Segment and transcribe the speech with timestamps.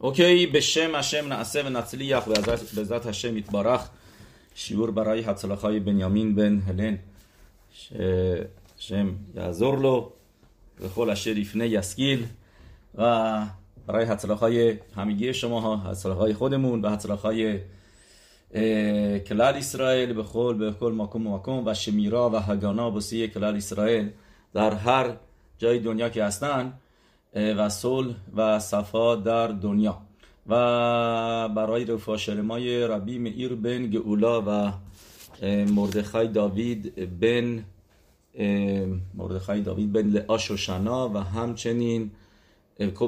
[0.00, 2.28] اوکی به شم השם נעשה ונצליח
[2.74, 3.88] בעזרת השם יתברך
[4.54, 6.94] שיעור برای הצלחה בנימין בן הלן
[7.72, 10.12] שהשם יעזור לו
[10.80, 12.24] וכל אשר יפנה ישכיל
[12.94, 13.02] و
[13.86, 14.46] برای הצלחה
[14.96, 17.28] همگی شما ها הצלחה خودمون و הצלחה
[19.28, 23.56] کلال اسرائیل به کل به کل مکم و مکم و شمیرا و هگانا بسی کلال
[23.56, 24.10] اسرائیل
[24.54, 25.16] در هر
[25.58, 26.72] جای دنیا که هستن
[27.35, 30.01] و صلح و صفا در دنیا.
[30.47, 34.73] و برای رفا شرمای ربی مئیر بن گئولا و
[35.65, 37.63] مردخای داوید بن
[39.13, 40.51] مردخای داوید بن لعاش
[41.07, 42.11] و همچنین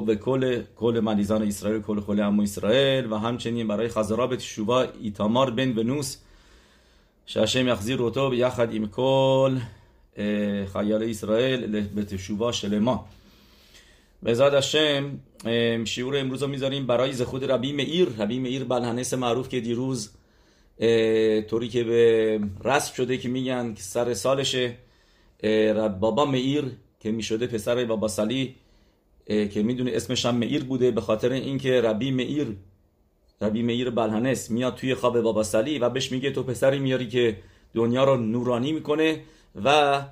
[0.06, 5.50] به کل کل ملیزان اسرائیل کل کل امو اسرائیل و همچنین برای خزرابت شوبا ایتامار
[5.50, 6.16] بن ونوس.
[7.68, 9.58] یخزیر روتو یخد ایم کل
[10.72, 12.52] خیال اسرائیل به تشوبا
[14.24, 15.20] شلما به زاد هشم
[15.84, 20.10] شیور امروز رو می‌ذاریم برای زخود ربی مئیر ربی مئیر بلهنس معروف که دیروز
[21.48, 24.76] طوری که به رسم شده که میگن سر سالشه
[26.00, 26.64] بابا مئیر
[27.00, 28.54] که می‌شده پسر بابا سلی
[29.26, 32.56] که می‌دونه اسمش هم مئیر بوده به خاطر اینکه ربی مئیر
[33.40, 37.36] ربی مئیر بلهنس میاد توی خواب بابا سلی و بهش میگه تو پسری میاری که
[37.74, 39.20] دنیا رو نورانی می‌کنه
[39.64, 40.02] و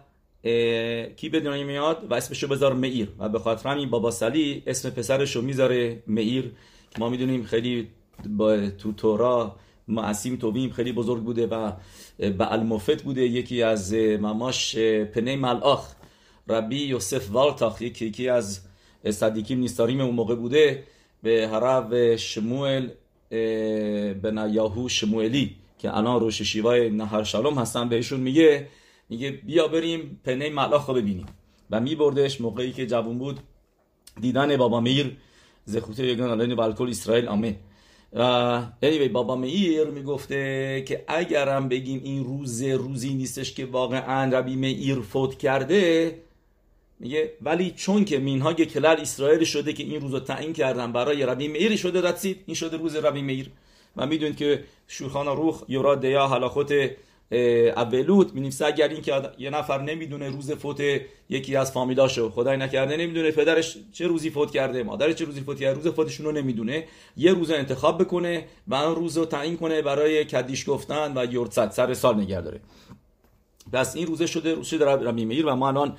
[1.17, 3.09] کی به دنیا میاد و اسمشو بذار مئیر.
[3.19, 6.51] و به خاطر همین بابا سلی اسم پسرشو می‌ذاره مئیر.
[6.99, 7.89] ما می‌دونیم خیلی
[8.29, 9.57] با تو تورا
[9.89, 11.73] معصیم توبیم خیلی بزرگ بوده و
[12.19, 13.23] به المفت بوده.
[13.23, 14.77] یکی از مماش
[15.15, 15.95] پنه ملاخ
[16.49, 17.83] ربی یوسف والتاخ.
[17.83, 18.61] یکی, یکی از
[19.11, 20.83] صدیکیم نیستاریم اون موقع بوده
[21.23, 22.89] به حرب شموئل
[23.31, 27.89] به یاهو شموئلی که الان روش شیوای نهر شالوم هستن.
[27.89, 28.67] بهشون میگه
[29.13, 31.27] میگه بیا بریم پنه ملاخ رو ببینیم.
[31.71, 33.41] و میبردش موقعی که جوون بود
[34.21, 35.17] دیدن بابا میر
[35.65, 37.57] زخوته یگان الان بالکل اسرائیل آمین.
[38.13, 44.57] و anyway, بابا میر می‌گفته که اگرم بگیم این روز روزی نیستش که واقعا ربی
[44.57, 46.19] میر فوت کرده
[47.01, 51.27] میگه ولی چون که مینهای کلر اسرائیل شده که این روز رو تعیین کردن برای
[51.27, 53.51] ربی میر شده رسید این شده روز ربی میر.
[53.97, 56.73] و می‌دونید که شوخان روح یورا دیا حلاخوت
[57.77, 60.81] اولوت مینیفسه اگر این که یه نفر نمی‌دونه روز فوت
[61.29, 62.31] یکی از فامیلاشو.
[62.31, 66.27] خدای نکرده نمی‌دونه پدرش چه روزی فوت کرده مادرش چه روزی فوت کرده روز فوتشون
[66.27, 66.85] رو نمی‌دونه.
[67.17, 71.71] یه روز انتخاب بکنه و اون روز رو تعیین کنه برای کدیش گفتن و یورتسد
[71.71, 72.61] سر سال نگه داره.
[73.73, 75.97] پس این روزه شده روز شده ربی میر و ما الان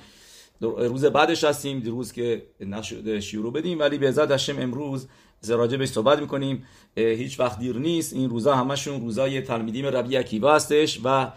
[0.60, 5.08] روز بعدش هستیم روز که نشده شیورو بدیم ولی به عزت هشم امروز
[5.50, 6.66] راجع بهش صحبت می‌کنیم.
[6.96, 8.12] هیچ وقت دیر نیست.
[8.12, 11.32] این روزا همشون روزای تلمیدیم ربی اکیوا هستش و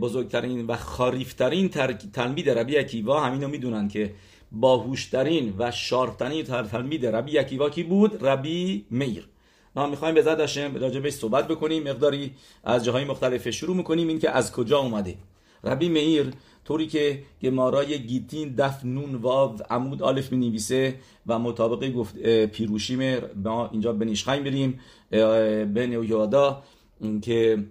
[0.00, 1.68] بزرگترین و خاریفترین
[2.12, 4.14] تلمید ربی اکیوا همینو می‌دونن که
[4.52, 9.28] باهوشترین و شارفترین تلمید ربی اکیوا کی بود؟ ربی میر.
[9.76, 11.82] ما می‌خوایم به زد هشم راجع بهش صحبت بکنیم.
[11.82, 12.30] مقداری
[12.64, 14.08] از جاهای مختلف شروع می‌کنیم.
[14.08, 15.14] این که از کجا اومده.
[15.64, 16.30] ربی میر
[16.64, 20.94] طوری که گمارای گیتین دف نون واو عمود آلف می نویسه
[21.26, 24.80] و مطابق گفت پیروشیم ما اینجا به نیشخیم بریم.
[25.74, 26.62] بن یادا
[27.22, 27.64] که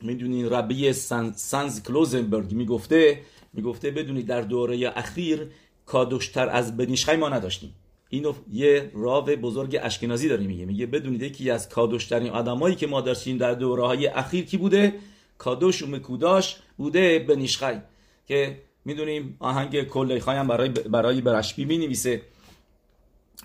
[0.00, 3.20] می‌دونین ربی سنز کلوزنبرگ می‌گفته
[3.52, 5.46] می‌گفته بدونید در دوره اخیر
[5.86, 7.74] کادوشتر از بنیشخی ما نداشتیم.
[8.08, 10.64] اینو یه راو بزرگ اشکنازی داره میگه.
[10.64, 14.94] میگه بدونید یکی از کادوشترین آدمایی که ما داشتیم در دوره های اخیر کی بوده؟
[15.38, 17.80] کادوش و مکوداش بوده بنیشخی
[18.26, 22.22] که می‌دونیم آهنگ کلی هم برای برای برشبی می نویسه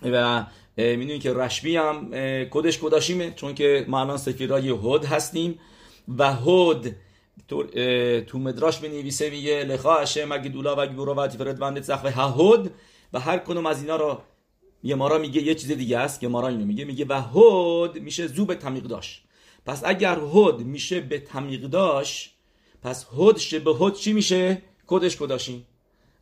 [0.04, 0.46] و
[0.78, 2.12] می‌دونیم که رشبی هم
[2.52, 5.60] کدش کداشیمه چون که ما الان سفیرای هود هستیم
[6.18, 6.96] و هود
[8.28, 12.72] تو, مدراش می نویسه میگه لخا هشم اگه دولا و و فردوند سخف هود
[13.14, 14.22] و هر کدوم از اینا رو
[14.84, 16.86] یه مارا میگه یه چیز دیگه است که مارا اینو میگه.
[16.86, 19.24] میگه و هود میشه زو به تمیق داشت.
[19.66, 22.37] پس اگر هود میشه به تمیق داشت
[22.84, 25.64] پس هود شه به هود چی میشه؟ کدش کداشین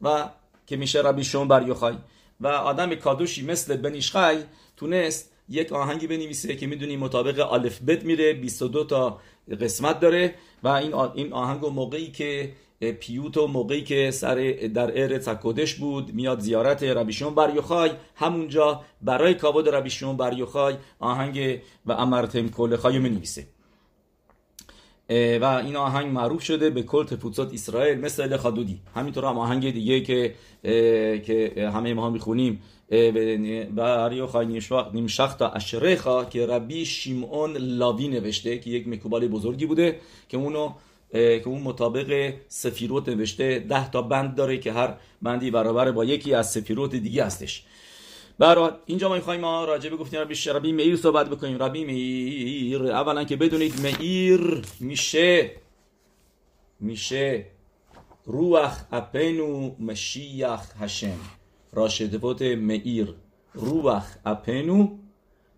[0.02, 0.30] و
[0.68, 1.96] که میشه ربی شون بر یوخای.
[2.42, 4.38] و آدم کادوشی مثل بنیشخای
[4.78, 9.20] تونست یک آهنگی بنویسه که می‌دونی مطابق الف بت میره 22 تا
[9.62, 12.52] قسمت داره و این این آهنگ و موقعی که
[13.00, 14.36] پیوتو موقعی که سر
[14.74, 17.92] در ارث کدش بود میاد زیارت ربیشون بر یوخای.
[18.16, 23.55] همونجا برای کابود ربیشون بر یوخای آهنگ و امرتم کل خای می‌نویسه.
[25.10, 30.02] و این آهنگ معروف شده به کل تفوتسات اسرائیل مثل خادودی همینطور هم آهنگ دیگه
[30.02, 30.36] که
[31.26, 32.62] که همه ما می‌خونیم.
[33.76, 34.62] و اریو خای
[34.94, 40.00] نیمشخت اشرخا که ربی شیمون لاوی نوشته که یک مکوبال بزرگی بوده
[40.30, 40.74] که اونو
[41.12, 46.34] که اون مطابق سفیروت نوشته ده تا بند داره که هر بندی برابر با یکی
[46.34, 47.64] از سفیروت دیگه هستش.
[48.40, 51.64] برای اینجا ما می‌خوایم ما راجع به گفتیم ربی ربی میر صحبت بکنیم.
[51.64, 52.84] ربی میر.
[52.92, 55.52] اولا که بدونید میر میشه.
[56.80, 57.46] میشه.
[58.26, 61.20] روح اپنو مشیخ هشم
[61.74, 63.14] راشدوت میر.
[63.54, 64.98] روح اپنو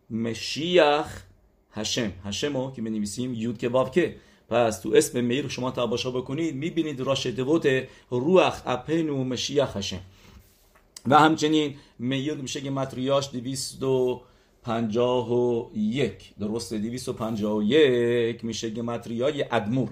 [0.10, 1.24] مشیخ
[1.72, 4.16] هشم هشمو که بنویسیم یود که واو که.
[4.50, 6.56] پس تو اسم میر شما تباشا بکنید.
[6.56, 10.02] می‌بینید راشدوت روح اپنو مشیخ هشم
[11.08, 14.22] و همچنین میر میشه که متریاش دویست و
[14.64, 16.34] پنجاه و یک.
[16.40, 19.90] درسته دویست و پنجاه و یک میشه که متریای ادمور.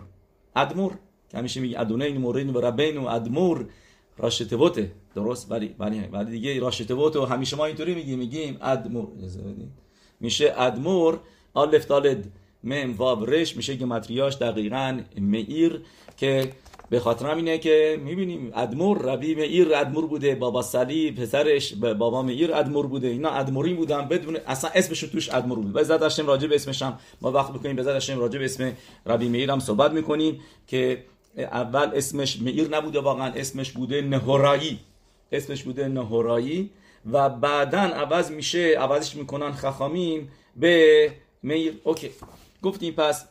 [0.55, 0.91] ادمور
[1.29, 3.65] که همیشه میگه ادونین مورین و ربین و ادمور
[4.17, 9.07] راشتبوته درست؟ ولی ولی ولی دیگه راشتبوت و همیشه ما اینطوری میگیم میگیم ادمور.
[10.19, 11.19] میشه ادمور
[11.55, 12.31] الف دالد
[12.63, 15.81] مم واب رش میشه که متریاش دقیقا میر
[16.17, 16.51] که
[16.89, 22.55] به خاطر اینه که می‌بینیم ادمور ربی میر ادمور بوده بابا سلی پسرش بابا میر
[22.55, 25.73] ادمور بوده اینا ادموری بودن بدون اصلا اسمش توش ادمور بود.
[25.73, 26.99] بذات داشتیم راجع به اسمش هم.
[27.21, 28.71] ما وقت بکنیم بذات داشتیم راجع به اسم
[29.05, 31.03] ربی میر هم صحبت می‌کنیم که
[31.37, 34.79] اول اسمش میر نبوده واقعا اسمش بوده نهورایی
[35.31, 36.69] اسمش بوده نهورایی
[37.11, 41.11] و بعدا عوض میشه عوضش می‌کنن خخامیم به
[41.43, 42.09] میر اوکی.
[42.61, 43.25] گفتیم پس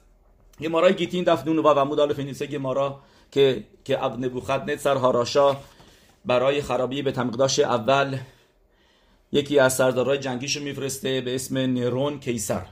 [0.60, 3.00] یه مارای گیتین دفنون و عمود الف نیسه گمارا
[3.32, 5.56] که که نبوخد نصر هاراشا
[6.24, 8.16] برای خرابی به تمقداش اول
[9.32, 12.66] یکی از سردارای جنگیشو میفرسته به اسم نرون کیسر.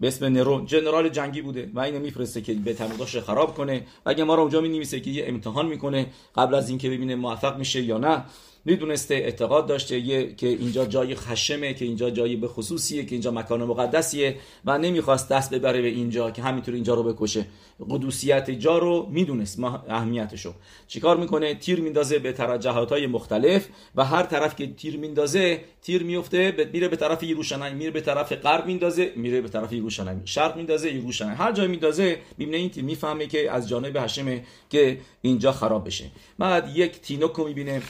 [0.00, 0.66] به اسم نرون.
[0.66, 3.86] جنرال جنگی بوده و اینو میفرسته که به تمقداش خراب کنه.
[4.06, 7.58] و اگه ما رو اونجا می که یه امتحان می‌کنه قبل از اینکه ببینه موفق
[7.58, 8.24] میشه یا نه
[8.68, 13.30] می‌دونسته اعتقاد داشته یه که اینجا جای خشمه که اینجا جایی به خصوصیه که اینجا
[13.30, 17.44] مکان مقدسیه و نمی‌خواست دست ببره به اینجا که همینطور اینجا رو بکشه.
[17.90, 20.52] قدوسیت جا رو می‌دونست اهمیتشو.
[20.88, 26.02] چیکار می‌کنه؟ تیر میندازه به توجهات های مختلف و هر طرف که تیر میندازه تیر
[26.02, 30.56] میفته میره به طرف یروشلایم میره به طرف غرب میندازه میره به طرف یروشلایم شرق
[30.56, 35.52] میندازه یروشلایم هر جای میندازه می‌بینه این تیر می‌فهمه که از جانب هشمه که اینجا
[35.52, 36.04] خراب بشه.
[36.38, 37.82] بعد یک تینوکو می‌بینه.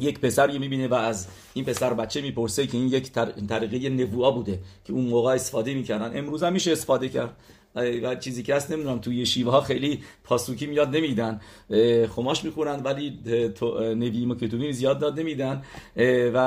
[0.00, 3.12] یک پسر یه می‌بینه و از این پسر بچه می‌پرسه که این یک
[3.48, 6.18] طریقه نبوعا بوده که اون موقع استفاده می‌کردن.
[6.18, 7.36] امروز هم میشه استفاده کرد.
[8.02, 11.40] و چیزی که هست نمی‌دونم توی شیوه ها خیلی پاسوکی میاد نمیدن.
[12.16, 13.18] خماش می‌خورن ولی
[13.96, 15.62] نوی مکتوبین زیاد داد نمیدن.
[16.34, 16.38] و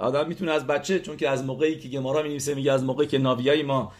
[0.00, 3.18] آدم می‌تونه از بچه چون که از موقعی که گمارا می‌نویسه میگه از موقعی که
[3.18, 3.92] ناویای ما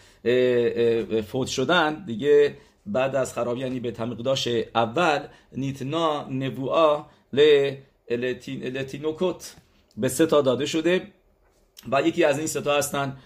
[1.26, 2.56] فوت شدن دیگه
[2.87, 5.20] بعد از خرابی یعنی به تمقداش اول
[5.56, 7.70] نیتنا نبوعا ل
[8.11, 9.57] التینوکوت
[9.97, 11.03] به سه تا داده شده
[11.93, 13.17] و یکی از این سه تا هستن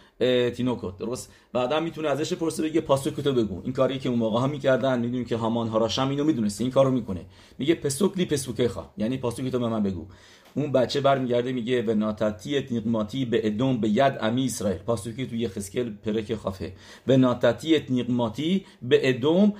[0.57, 3.61] تینوکوت درست؟ بعدا می‌تونه ازش پرسه بگه پاسوکتو بگو.
[3.65, 6.91] این کاری که اون موقع ها می‌کردن می‌دونیم که هامان هاراشم اینو می‌دونست این کارو
[6.91, 7.27] می‌کنه.
[7.59, 8.91] میگه پسوکلی پسوکه خوا.
[8.97, 10.07] یعنی پاسوکتو به من بگو.
[10.56, 14.79] اون بچه برمیگرده میگه به ناتتی نیقماتی به ادوم به ید امی اسرائیل.
[14.79, 16.73] پاسوکی توی خسکل پرک خافه.
[17.06, 19.53] به ناتتی نیقماتی به ادوم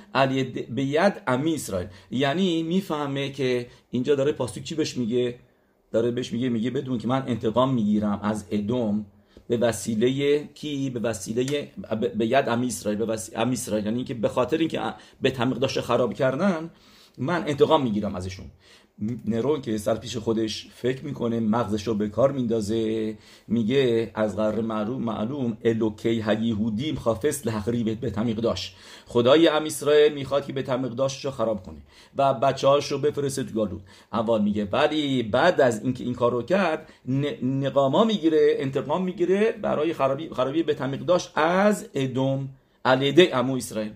[0.75, 1.89] به ید امی اسرائیل.
[2.11, 5.39] یعنی می‌فهمه که اینجا داره پاسوک چی بهش میگه؟
[5.93, 9.07] داره بهش میگه میگه بدون که من انتقام می‌گیرم از ادوم
[9.49, 11.73] به وسیله کی؟ به وسیله
[12.17, 12.99] به ید امی اسرائیل.
[12.99, 13.87] به وسیله امی اسرائیل.
[13.87, 14.81] یعنی که به خاطر اینکه
[15.23, 16.71] به تمیق داشته خراب کردن
[17.19, 18.47] من انتقام می‌گیرم ازشون.
[19.25, 23.17] نرون که سر پیش خودش فکر می‌کنه مغزش رو به کار میندازه.
[23.49, 28.77] میگه از قرار معلوم معلوم الوکی هیهودیم خافس لحقری به تمیق داشت.
[29.07, 31.79] خدای ام اسرائیل می‌خواد که به تمیق داشتش رو خراب کنه
[32.17, 36.33] و بچه هاش رو بفرسته تو گالود اول میگه ولی بعد از اینکه این کار
[36.33, 36.93] رو کرد
[37.43, 42.49] نقاما می‌گیره انتقام می‌گیره برای خرابی, خرابی به تمیق داشت از ادوم
[42.85, 43.93] علیده امو اسرائیل.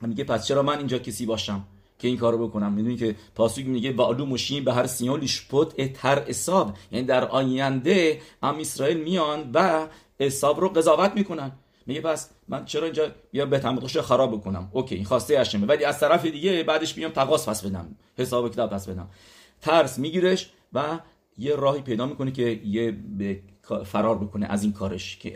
[0.00, 1.64] میگه پس چرا من اینجا کسی باشم؟
[2.00, 2.72] که این کارو بکنم.
[2.72, 6.76] می‌دونی که پاسوک میگه و مشین به هر سیان لیشپوت اتر حساب.
[6.92, 9.86] یعنی در آینده ام اسرائیل میان و
[10.18, 11.52] حساب رو قضاوت می‌کنن.
[11.86, 15.84] میگه پس من چرا اینجا بیا به تمقدش خراب بکنم؟ اوکی این خواسته هشمه ولی
[15.84, 19.08] از طرف دیگه بعدش میام تقاس پس بدم حساب کتاب پس بدم.
[19.60, 20.98] ترس میگیرش و
[21.38, 22.96] یه راهی پیدا می‌کنه که یه
[23.84, 25.30] فرار بکنه از این کارش که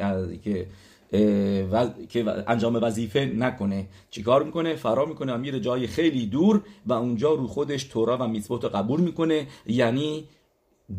[0.44, 0.66] که
[2.08, 3.86] که انجام وظیفه نکنه.
[4.10, 8.28] چیکار می‌کنه؟ فرار می‌کنه و میره جای خیلی دور و اونجا رو خودش تورا و
[8.28, 9.46] میتوت قبول می‌کنه.
[9.66, 10.28] یعنی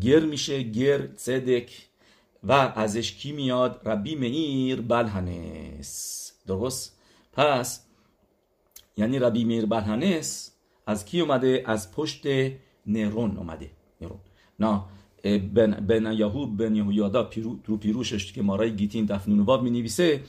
[0.00, 1.64] گر میشه گر صدق
[2.44, 6.98] و ازش کی میاد؟ ربی میر بلهنس درست؟
[7.32, 7.84] پس
[8.96, 10.52] یعنی ربی میر بلهنس
[10.86, 12.26] از کی اومده؟ از پشت
[12.86, 13.70] نرون اومده.
[14.00, 14.18] نرون
[14.60, 14.80] نه
[15.88, 20.20] بن, یهوب بن یهویادا پیرو تو پیروشش که مارای گیتین دفنون می نویسه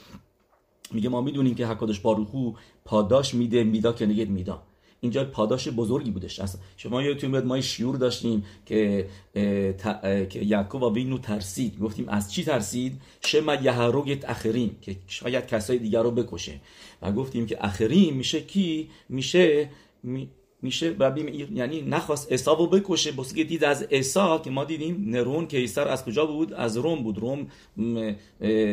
[0.92, 2.51] میگه ما می‌دونیم که حکادش باروخو
[2.86, 4.63] پاداش میده میدا که نگید میدا.
[5.01, 6.42] اینجا پاداش بزرگی بودش.
[6.77, 9.08] شما یادتون میاد ما شیور داشتیم که
[10.30, 11.80] که یعقوب و وینو ترسید.
[11.80, 16.62] گفتیم از چی ترسید؟ شما یهروگت اخرین که شاید کسای دیگر رو بکشه.
[17.01, 19.70] و گفتیم که اخرین میشه کی؟ میشه
[20.67, 23.12] میشه ربی یعنی نخواست رو بکشه.
[23.12, 27.03] بس که دید از اسا که ما دیدیم نرون کیسر از کجا بود؟ از روم
[27.03, 27.17] بود.
[27.17, 27.47] روم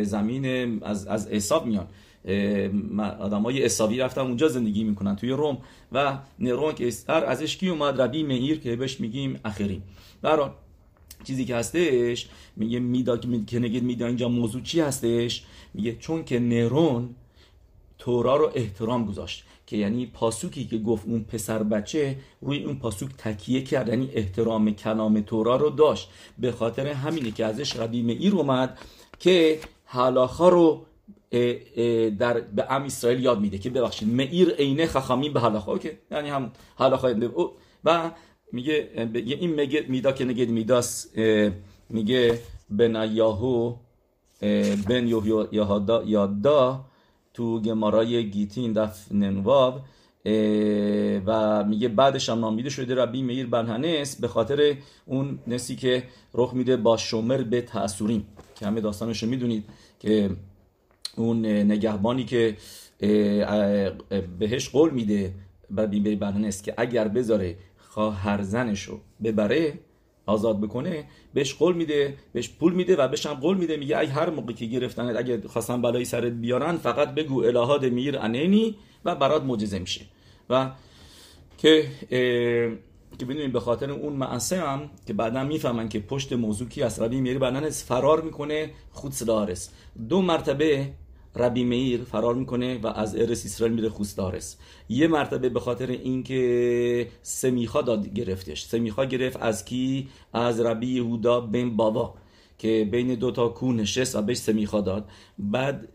[0.02, 0.44] زمین
[0.82, 1.86] از از اساب میان.
[3.44, 5.58] های اسابی رفتن اونجا زندگی می‌کنن توی روم.
[5.92, 9.82] و نرون کیسر ازش کی اومد؟ ربی مهیر که بهش میگیم اخرین.
[10.22, 10.50] برای
[11.24, 16.38] چیزی که هستش میگه میدا که نگید میدا اینجا موضوع چی هستش؟ میگه چون که
[16.38, 17.14] نرون
[17.98, 19.44] تورا رو احترام گذاشت.
[19.66, 24.70] که یعنی پاسوکی که گفت اون پسر بچه روی اون پاسوک تکیه کرد یعنی احترام
[24.70, 26.10] کلام تورا رو داشت.
[26.38, 28.78] به خاطر همینه که ازش ربی مئیر اومد
[29.18, 30.86] که حالاخا رو
[32.18, 36.28] در به ام اسرائیل یاد میده که ببخشید مئیر عینه خخامی به حالاخا که یعنی
[36.28, 37.14] هم حالاخا
[37.84, 38.10] و
[38.52, 41.06] میگه این میگه میدا که نگید میداس
[41.90, 42.38] میگه
[42.70, 43.76] بنیاهو
[44.88, 45.06] بن
[45.52, 46.84] یهادا یادا
[47.34, 49.80] تو گمارای گیتین دف ننواب
[51.26, 54.76] و میگه بعدش هم نامیده شده ربی میر بنهنس به خاطر
[55.06, 56.02] اون نسی که
[56.34, 58.24] رخ میده با شمر به تأثورین
[58.54, 59.64] که همه داستانش رو می‌دونید
[60.00, 60.30] که
[61.16, 62.56] اون نگهبانی که
[64.38, 65.34] بهش قول میده
[65.78, 69.78] ربی میر بنهنس که اگر بذاره خواهر زنش رو ببره
[70.26, 71.04] آزاد بکنه
[71.34, 74.54] بهش قول میده بهش پول میده و بهش هم قول میده میگه ای هر موقعی
[74.54, 79.78] که گرفتن اگه خواستن بلایی سرت بیارن فقط بگو الهاد میر انینی و برات معجزه
[79.78, 80.00] میشه.
[80.50, 80.70] و
[81.58, 81.86] که
[83.18, 87.20] که بدونیم به خاطر اون معصه هم که بعدا می‌فهمن که پشت موضوع کی ربی
[87.20, 89.70] میری بعدا فرار می‌کنه خود سلارس
[90.08, 90.90] دو مرتبه
[91.36, 94.56] ربی میر فرار می‌کنه و از ارس اسرائیل میره خوستارس.
[94.88, 98.62] یه مرتبه به خاطر اینکه سمیخا داد گرفتش.
[98.62, 102.14] سمیخا گرفت از کی؟ از ربی یهودا بن بابا
[102.58, 105.08] که بین دو تا کو نشست و بهش سمیخا داد.
[105.38, 105.88] بعد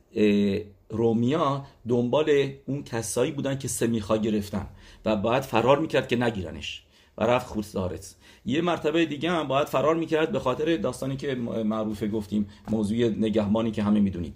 [0.90, 4.68] رومیا دنبال اون کسایی بودن که سمیخا گرفتن
[5.06, 6.84] و باید فرار می‌کرد که نگیرنش
[7.18, 8.16] و رفت خوستارس.
[8.46, 13.72] یه مرتبه دیگه هم باید فرار می‌کرد به خاطر داستانی که معروفه گفتیم موضوع نگهبانی
[13.72, 14.36] که همه می‌دونید.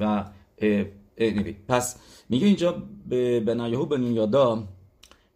[0.00, 0.24] و
[1.68, 1.96] پس
[2.28, 4.68] میگه اینجا به بنایهو بنون یادا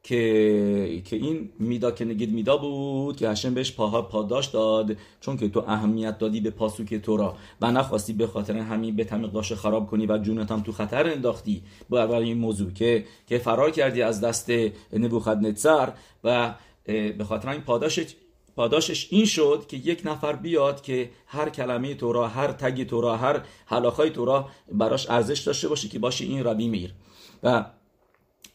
[0.02, 5.36] که که این میدا که نگید میدا بود که هشم بهش پاها پاداش داد چون
[5.36, 9.54] که تو اهمیت دادی به پاسوک تو را و نخواستی به خاطر همین به داشت
[9.54, 11.62] خراب کنی و جونت هم تو خطر انداختی.
[11.90, 14.50] برای این موضوع که که فرار کردی از دست
[14.92, 15.92] نبوخدنصر
[16.24, 16.54] و
[16.84, 18.00] به خاطر این پاداش
[18.60, 23.42] پاداشش این شد که یک نفر بیاد که هر کلمه تورا هر تگ تورا هر
[23.66, 26.92] حلاخای تورا براش ارزش داشته باشه که باشه این ربی میر.
[27.42, 27.64] و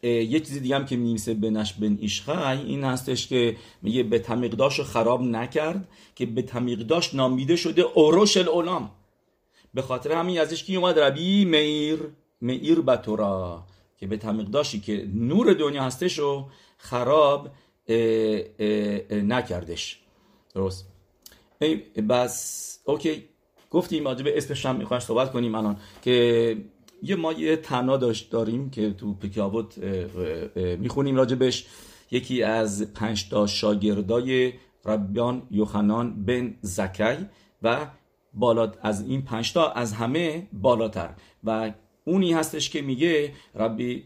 [0.02, 4.80] یه چیزی دیگه هم که میمیسه به بن ایشخای این هستش که میگه به تمیقداش
[4.80, 8.90] خراب نکرد که به تمیقداش نامیده شده اوروش العلام.
[9.74, 11.98] به خاطر همین ازش کی اومد؟ ربی میر
[12.40, 13.64] میر به تورا
[13.98, 16.46] که به تمیقداشی که نور دنیا هستش و
[16.78, 17.48] خراب
[19.10, 20.00] نکردش.
[20.54, 20.88] درست؟
[22.08, 23.24] بس اوکی.
[23.70, 26.56] گفتیم راجع به اسمش هم می‌خوایم صحبت کنیم الان که
[27.02, 29.78] یه ما یه تنا داشت داریم که تو پکیابوت
[30.56, 31.66] می‌خونیم راجبش.
[32.10, 34.52] یکی از پنج تا شاگردای
[34.84, 37.16] ربیان یوحنان بن زکی
[37.62, 37.86] و
[38.34, 41.14] بالا از این پنج تا از همه بالاتر.
[41.44, 41.72] و
[42.04, 44.00] اونی هستش که میگه ربی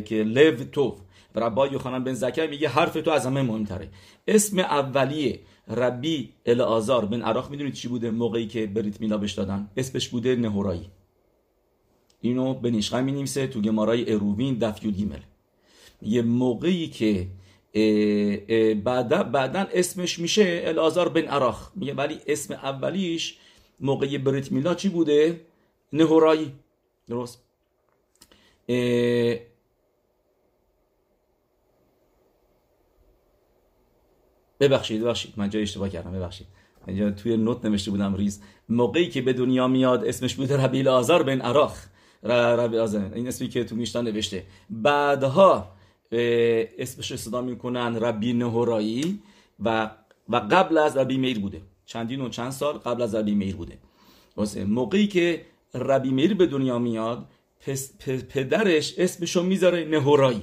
[0.00, 1.00] که لو توف
[1.34, 3.88] ربا یوحنان بن زکر میگه حرف تو از همه مهمتره.
[4.28, 9.70] اسم اولیه ربی الازار بن عراق می‌دونید چی بوده؟ موقعی که بریت میلا بش دادن.
[9.76, 10.90] اسمش بوده نهورایی.
[12.20, 15.20] اینو به نشقه می نیمسه تو گمارای اروین دفیو گیمل.
[16.02, 17.26] یه موقعی که
[18.84, 21.72] بعدا بعدا اسمش میشه الازار بن عراق.
[21.76, 23.38] میگه ولی اسم اولیش
[23.80, 25.40] موقعی بریت میلا چی بوده؟
[25.92, 26.52] نهورایی.
[27.08, 27.42] درست.
[34.60, 35.32] ببخشید ببخشید.
[35.36, 36.46] من جای اشتباه کردم ببخشید.
[36.86, 38.40] اینجا توی نوت نوشته بودم ریز.
[38.68, 41.76] موقعی که به دنیا میاد اسمش بوده ربیل آزار بن عراق.
[42.22, 43.10] ربی آزار.
[43.14, 44.44] این اسمی که تو میشتن نوشته.
[44.70, 45.72] بعدها
[46.78, 49.18] اسمش صدا می‌کنن ربی نهورایی
[49.64, 49.90] و
[50.28, 51.60] و قبل از ربی میر بوده.
[51.86, 53.78] چندین و چند سال قبل از ربی میر بوده.
[54.66, 57.26] موقعی که ربی میر به دنیا میاد
[58.28, 60.42] پدرش اسمشو می‌ذاره نهورایی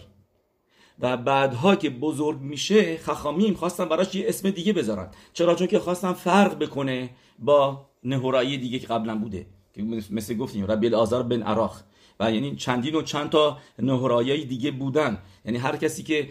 [1.00, 5.10] و بعدها که بزرگ میشه خخامیم خواستن براش یه اسم دیگه بذارن.
[5.34, 9.46] چرا؟ چون که خواستن فرق بکنه با نهورایی دیگه که قبلا بوده.
[9.74, 11.82] که مثل گفتیم ربی آزار بن عراق.
[12.20, 15.18] و یعنی چندین و چند تا نهرایی دیگه بودن.
[15.46, 16.30] یعنی هر کسی که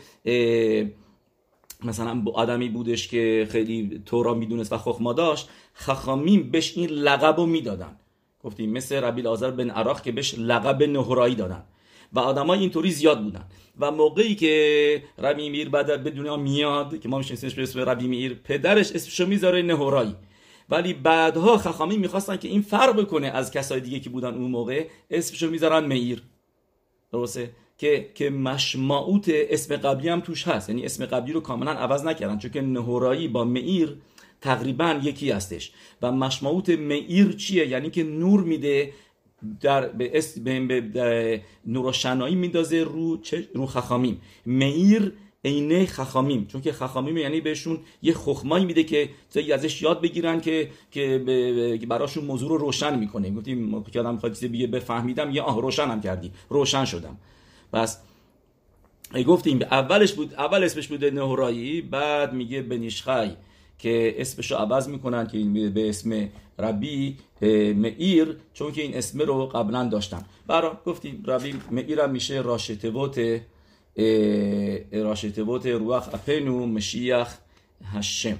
[1.85, 7.46] مثلا آدمی بودش که خیلی تورا می‌دونست و خخما داشت خخامیم بهش این لقب رو
[7.46, 7.96] می‌دادن.
[8.44, 11.64] گفتیم مثل ربیل آذر بن عراق که بهش لقب نهرایی دادن.
[12.13, 13.45] و آدمای اینطوری زیاد بودن.
[13.81, 18.07] و موقعی که ربی میر بعد به دنیا میاد که ما میشناسیمش به اسم ربی
[18.07, 20.15] میر پدرش اسمشو می‌ذاره نهرایی
[20.69, 24.87] ولی بعدها خخامی می‌خواستن که این فرق بکنه از کسای دیگه که بودن اون موقع
[25.11, 26.23] اسمشو می‌ذارن میر
[27.13, 30.69] درسته؟ که که مشماوت اسم قبلی هم توش هست.
[30.69, 32.39] یعنی اسم قبلی رو کاملا عوض نکردن.
[32.39, 33.97] چون که نهورایی با میر
[34.41, 35.73] تقریبا یکی هستش.
[36.03, 38.93] و مشماوت میر چیه؟ یعنی که نور میده
[39.61, 43.21] در به, اس به, نور و شنایی میندازه رو
[43.55, 44.21] رو خخامیم.
[44.47, 45.12] میر
[45.45, 46.47] عینه خخامیم.
[46.47, 49.09] چون که خخامیم یعنی بهشون یه خخمایی میده که
[49.55, 53.31] ازش یاد بگیرن که که براشون موضوع رو روشن می‌کنه.
[53.31, 56.31] گفتیم که آدم خواهد چیزی بفهمیدم یه آه روشنم کردی.
[56.49, 57.16] روشن شدم.
[57.73, 58.00] پس
[59.26, 63.31] گفتیم اولش بود اول اسمش بوده نهرایی بعد میگه بنیشخای
[63.78, 66.28] که اسمش رو عوض می‌کنن که این به اسم
[66.59, 67.16] ربی
[67.75, 70.25] مئیر چون که این اسم رو قبلا داشتن.
[70.47, 73.40] برا گفتیم ربی مئیر هم میشه راشتبوت
[74.92, 77.35] راشتبوت روح اپنو مشیخ
[77.85, 78.38] هشم.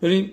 [0.00, 0.32] بریم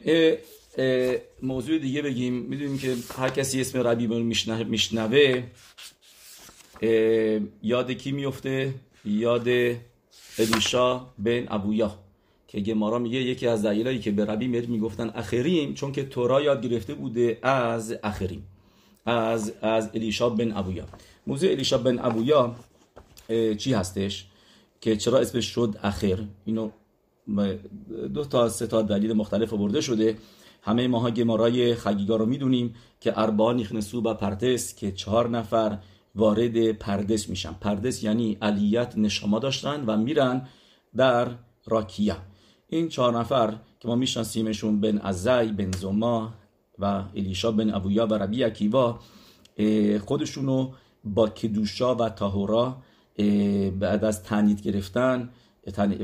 [1.42, 2.34] موضوع دیگه بگیم.
[2.34, 5.44] می‌دونیم که هر کسی اسم ربی میشنوه
[7.64, 8.74] یاد کی میفته
[9.06, 9.48] یاد
[10.40, 12.00] الیشا بن ابویا.
[12.52, 16.42] که گمارا میگه یکی از دلایلی که به ربی میر می‌گفتن اخریم چون که تورا
[16.42, 18.48] یاد گرفته بوده از اخریم
[19.06, 20.86] از از الیشا بن ابویا.
[21.28, 22.56] موضوع الیشا بن ابویا
[23.58, 24.26] چی هستش؟
[24.82, 26.70] که چرا اسمش شد اخر؟ اینو
[28.14, 30.18] دو تا سه تا دلیل مختلف آورده شده.
[30.62, 35.78] همه ماها گمارای خگیگا رو می‌دونیم که اربا نیخنسو و پرتس که چهار نفر
[36.16, 37.54] وارد پردس میشن.
[37.62, 40.48] پردس یعنی علیت نشما داشتن و میرن
[40.96, 41.28] در
[41.66, 42.16] راکیه
[42.74, 46.34] این چهار نفر که ما میشناسیمشون بن ازای بن زما
[46.80, 46.86] و
[47.16, 49.00] الیشا بن ابویا و ربی اکیوا
[50.06, 50.72] خودشونو
[51.04, 52.78] با کدوشا و تاهورا
[53.80, 55.30] بعد از تنید گرفتن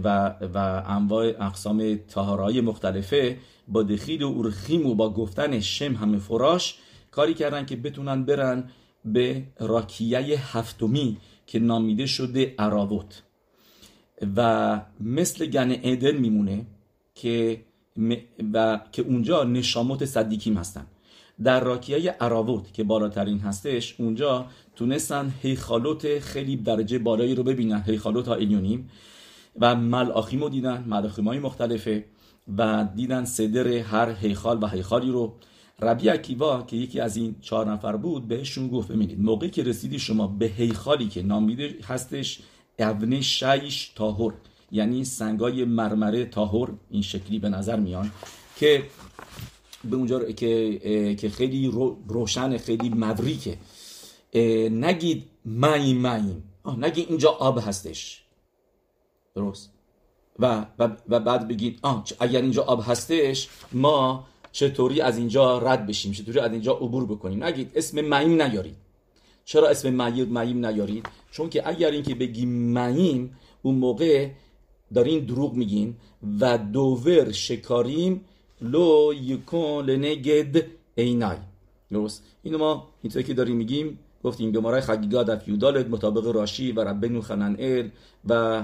[0.04, 6.18] و, و انواع اقسام تاهرهای مختلفه با دخیل و ارخیم و با گفتن شم همه
[6.18, 6.78] فراش
[7.12, 8.70] کاری کردن که بتونن برن
[9.06, 13.24] به راکیه هفتمی که نامیده شده عراوت
[14.36, 16.66] و مثل گن ادن میمونه
[17.16, 17.62] که
[18.54, 20.86] و که اونجا نشامت صدیکیم هستن.
[21.44, 28.28] در راکیه عراوت که بالاترین هستش اونجا تونستن هیخالوت خیلی درجه بالایی رو ببینن هیخالوت
[28.28, 28.90] ها ایلیونیم.
[29.60, 32.06] و ملاخیم رو دیدن ملاخیم های مختلفه.
[32.58, 35.34] و دیدن صدر هر هیخال و هیخالی رو.
[35.82, 40.00] ربی اکیوا که یکی از این چهار نفر بود بهشون گفت ببینید موقعی که رسیدی
[40.00, 42.40] شما به هیخالی که نامیده هستش
[42.80, 44.34] ابن شیش تاهر
[44.72, 48.12] یعنی سنگای مرمره تاهر این شکلی به نظر میان
[48.56, 48.84] که
[49.84, 51.72] به اونجا که که خیلی
[52.08, 53.58] روشن خیلی مدریکه.
[54.70, 56.44] نگید مای مایم
[56.78, 58.24] نگید اینجا آب هستش.
[59.36, 59.72] درست.
[60.40, 66.12] و, و, بعد بگید آه اگر اینجا آب هستش ما چطوری از اینجا رد بشیم؟
[66.12, 68.76] چطوری از اینجا عبور بکنیم؟ نگید اسم معیم نیارید.
[69.48, 74.30] چرا اسم معیم نیارید چون که اگر اینکه بگیم معیم اون موقع
[74.94, 75.96] دارین دروغ میگین
[76.40, 78.26] و دوور شکاریم
[78.62, 81.38] لو یکون لنگد اینای.
[81.92, 86.82] درست؟ اینو ما اینطوری که داریم میگیم گفتیم گمارای خگیگا در فیودالت مطابق راشی و
[86.82, 87.90] ربنو خننئل
[88.30, 88.64] و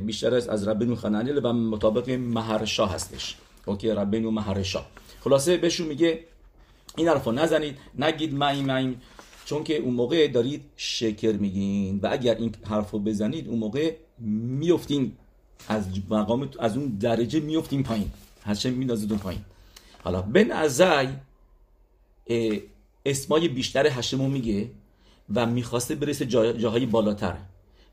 [0.00, 3.36] بیشتر از ربنو خننئل و مطابق مهرشا هستش.
[3.66, 4.82] اوکی؟ ربینو مهرشا.
[5.20, 6.20] خلاصه بهشون میگه
[6.96, 7.78] این حرفو نزنید.
[7.98, 9.00] نگید مایم مایم
[9.46, 15.12] چون که اون موقع دارید شکر میگین و اگر این حرفو بزنید اون موقع میفتین
[15.68, 18.10] از مقام از اون درجه میفتین پایین
[18.42, 19.40] هرچه میندازید اون پایین.
[20.02, 21.08] حالا بن ازای
[23.06, 24.70] اسمای بیشتر هشمو میگه
[25.34, 27.36] و می‌خواسته برسه جاهای بالاتر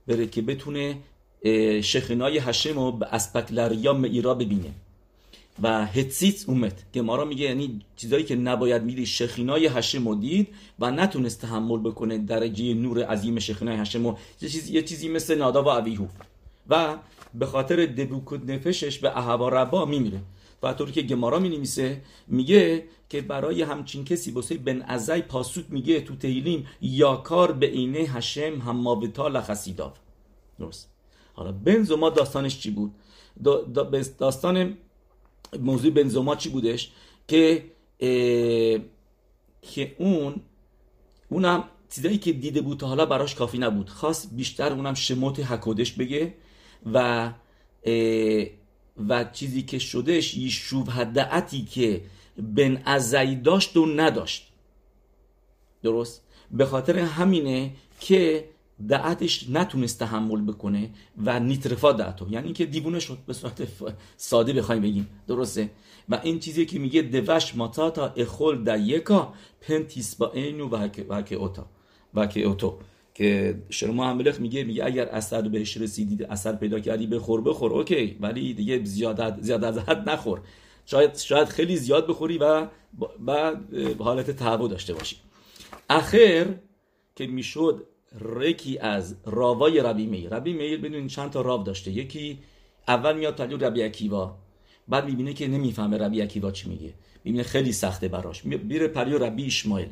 [0.07, 0.97] بره که بتونه
[1.81, 4.71] شخنای هشم رو به اسپکلریا ایرا ببینه.
[5.61, 10.47] و هتسیت اومد که ما را میگه یعنی چیزایی که نباید میدی شخینای هشم دید
[10.79, 15.63] و نتونست تحمل بکنه درجه نور عظیم شخینای هشم یه چیزی, یه چیزی مثل نادا
[15.63, 16.07] و اویهو
[16.69, 16.97] و
[17.33, 20.21] به خاطر دبوکت نفشش به اهوا ربا میمیره.
[20.63, 25.65] و طوری که گمارا می نویسه میگه که برای همچین کسی بسه بن ازای پاسوت
[25.69, 29.93] میگه تو تهیلیم یا کار به اینه هشم هم مابتا لخسیداف
[30.59, 30.89] درست.
[31.33, 32.91] حالا بنزوما داستانش چی بود؟
[34.19, 34.77] داستان
[35.59, 36.91] موضوع بنزوما چی بودش؟
[37.27, 37.63] که
[39.61, 40.35] که اون
[41.29, 43.89] اونم چیزایی که دیده بود تا حالا براش کافی نبود.
[43.89, 46.33] خواست بیشتر اونم شموت حکودش بگه
[46.93, 47.29] و
[49.09, 52.01] و چیزی که شدهش یشوب هدعتی که
[52.37, 54.51] بن ازایی داشت و نداشت.
[55.83, 58.49] درست؟ به خاطر همینه که
[58.89, 60.89] דעת ش نتونست تحمل بکنه
[61.25, 62.29] و נטרפה דעתו.
[62.29, 63.67] یعنی که دیوونه شد به صورت
[64.17, 65.09] ساده بخوایم بگیم.
[65.27, 65.69] درسته؟
[66.09, 70.69] و این چیزی که میگه دوش ماتاتا اخول در یکا پنتیس با اینو
[71.09, 71.65] و که اوتا.
[72.13, 72.79] و اوتو.
[73.13, 77.71] که שלמה המלך میگه میگه اگر عسل بهش رسیدی عسل پیدا کردی بخور بخور.
[77.71, 78.17] اوکی.
[78.21, 80.41] ولی دیگه زیاد زیاد از حد نخور.
[80.85, 82.67] شاید شاید خیلی زیاد بخوری و
[83.19, 85.17] بعد حالت تعو داشته باشی.
[85.89, 86.45] اخر
[87.15, 87.87] که می‌شد
[88.19, 91.91] رکی از راوای ربی میر ربی میر بدون چند تا راو داشته.
[91.91, 92.39] یکی
[92.87, 93.89] اول میاد تلیو ربی
[94.87, 96.93] بعد می‌بینه که نمی‌فهمه ربی چی میگه.
[97.23, 98.45] می‌بینه خیلی سخته براش.
[98.45, 99.89] میره پریو ربی اشمایل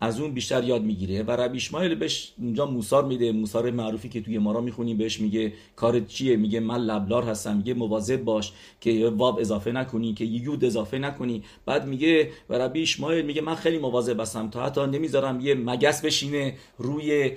[0.00, 1.22] از اون بیشتر یاد می‌گیره.
[1.22, 3.32] و ربی اشمایل بهش اونجا موسار میده.
[3.32, 4.96] موسار معروفی که توی مارا می‌خونیم.
[4.96, 7.56] بهش میگه کارت چیه؟ میگه من لبلار هستم.
[7.56, 11.42] میگه مواظب باش که واب اضافه نکنی که یود اضافه نکنی.
[11.66, 14.50] بعد میگه و ربی اشمایل میگه من خیلی مواظب هستم.
[14.50, 17.32] تا حتی نمی‌ذارم یه مگس بشینه روی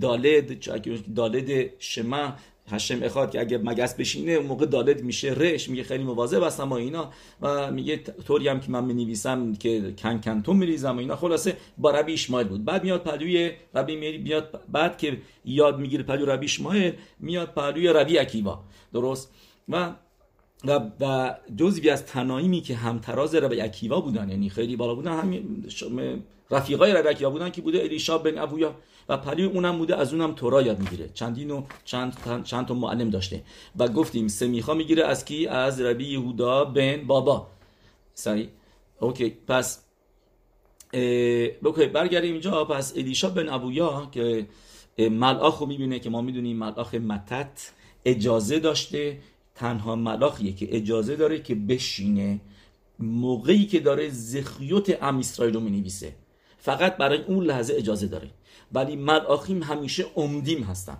[0.00, 0.58] دالد
[1.14, 2.32] دالد شما.
[2.72, 5.32] هشم اخواد که اگه مگس بشینه اون موقع دالد میشه.
[5.32, 7.10] رش میگه خیلی مواظب هستم با اینا.
[7.42, 11.16] و میگه طوری هم که من نویسم که کن کنتون میریزم و اینا.
[11.16, 12.64] خلاصه با ربی اشمایل بود.
[12.64, 18.18] بعد میاد پلوی ربی میاد بعد که یاد می‌گیره پلوی ربی اشمایل میاد پلوی ربی
[18.18, 18.64] اکیوا.
[18.92, 19.34] درست؟
[19.68, 19.94] و
[20.64, 25.12] و, و جزوی از תנאים ی که همتراز ربی اکیوا بودن یعنی خیلی بالا بودن
[25.12, 25.64] همین
[26.50, 28.74] رفیقای ربی اکیوا بودن که بوده الیشا بن ابویا.
[29.12, 31.10] و پلی اونم بوده از اونم תורה یاد می‌گیره.
[31.14, 33.42] چندین و چند, چند تا معلم داشته.
[33.78, 37.46] و گفتیم سمیخا می‌گیره از کی؟ از ربی یهودا بن بابا.
[38.14, 38.48] سعی
[39.00, 39.84] OK پس
[41.62, 42.64] OK برگردیم اینجا.
[42.64, 44.46] پس الیشا بن ابویا که
[44.98, 47.72] ملاخ می‌بینه که ما می‌دونیم ملاخ متت
[48.04, 49.18] اجازه داشته.
[49.54, 52.40] تنها ملاخیه که اجازه داره که بشینه.
[52.98, 56.14] موقعی که داره زخیوت ام اسرائیل رو می‌نویسه.
[56.62, 58.30] فقط برای اون لحظه اجازه داره
[58.72, 60.98] ولی ملاخیم همیشه عمدیم هستن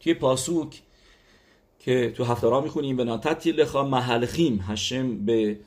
[0.00, 0.82] توی پاسوک
[1.78, 5.58] که تو هفته را می‌خونیم به ناتتی لخا محلخیم هشم به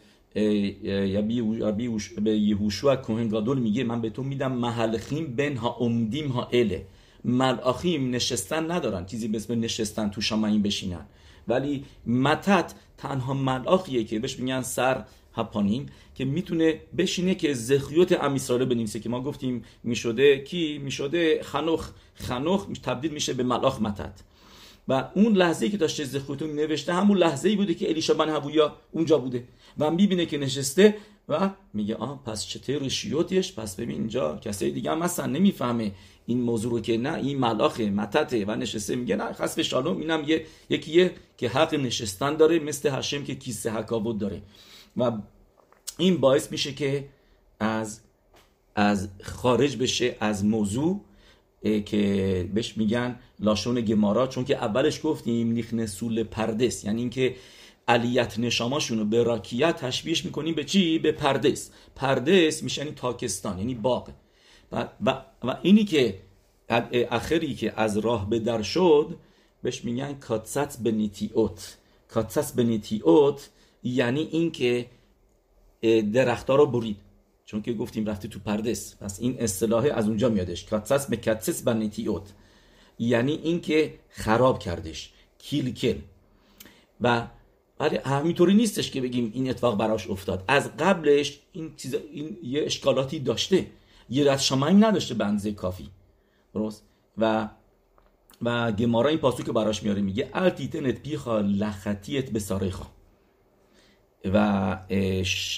[2.23, 3.83] به یهوشوا کوهن گادول میگه.
[3.83, 6.85] من به تو میدم محلخیم بن ها عمدیم ها اله.
[7.25, 9.05] ملاخیم نشستن ندارن.
[9.05, 11.05] چیزی به اسم نشستن تو شمایین بشینن.
[11.47, 18.65] ولی متت تنها ملاخیه که بهش میگن سر هپانیم که می‌تونه بشینه که زخیوت امیسراله
[18.65, 24.19] بنویسه که ما گفتیم می‌شده کی؟ می‌شده خنوخ خنوخ تبدیل میشه به ملاخ متت
[24.87, 28.75] و اون لحظه که داشته زخیوتو نوشته همون لحظه ای بوده که الیشا بن هوویا
[28.91, 29.43] اونجا بوده.
[29.79, 30.95] و می‌بینه که نشسته
[31.29, 35.91] و میگه آه پس چطور شیوتش پس ببین اینجا کسای دیگه هم هستن نمی‌فهمه
[36.25, 40.23] این موضوع رو که نه این ملاخ متته و نشسته میگه نه خسف شالوم اینم
[40.27, 44.41] یه یکیه که حق نشستن داره مثل هشم که کیسه حکاوت داره.
[44.97, 45.11] و
[45.97, 47.09] این باعث میشه که
[47.59, 48.01] از
[48.75, 51.01] از خارج بشه از موضوع
[51.85, 57.35] که بهش میگن لاشون گمارا چون که اولش گفتیم نیخ سول پردس یعنی اینکه
[57.87, 61.71] علیت نشاماشون رو به راکیت تشبیهش می‌کنیم به چی؟ به پردس.
[61.95, 64.09] پردس میشه یعنی تاکستان یعنی باغ.
[64.71, 66.19] و, و, و اینی که
[67.11, 69.15] اخری که از راه به در شد
[69.63, 71.77] بهش میگن کاتسات بنیتیوت.
[72.07, 73.49] کاتسات بنیتیوت
[73.83, 74.85] یعنی اینکه
[76.13, 76.97] درختها رو برید.
[77.45, 78.95] چون که گفتیم رفته تو پردس.
[78.95, 80.65] پس این اصطلاح از اونجا میادش.
[80.65, 82.33] کاتسس به کاتسس بنیتیوت
[82.99, 85.13] یعنی اینکه خراب کردش.
[85.37, 85.97] کیل کل
[87.01, 87.27] و
[87.79, 90.43] ولی همینطوری نیستش که بگیم این اتفاق براش افتاد.
[90.47, 93.65] از قبلش این چیز این یه اشکالاتی داشته.
[94.09, 95.89] یه رد نداشته بنزه کافی.
[96.53, 96.83] درست؟
[97.17, 97.49] و
[98.41, 102.85] و گمارا این پاسو که براش میاره میگه التیتنت بیخا لخطیت به سارخا.
[104.25, 104.77] و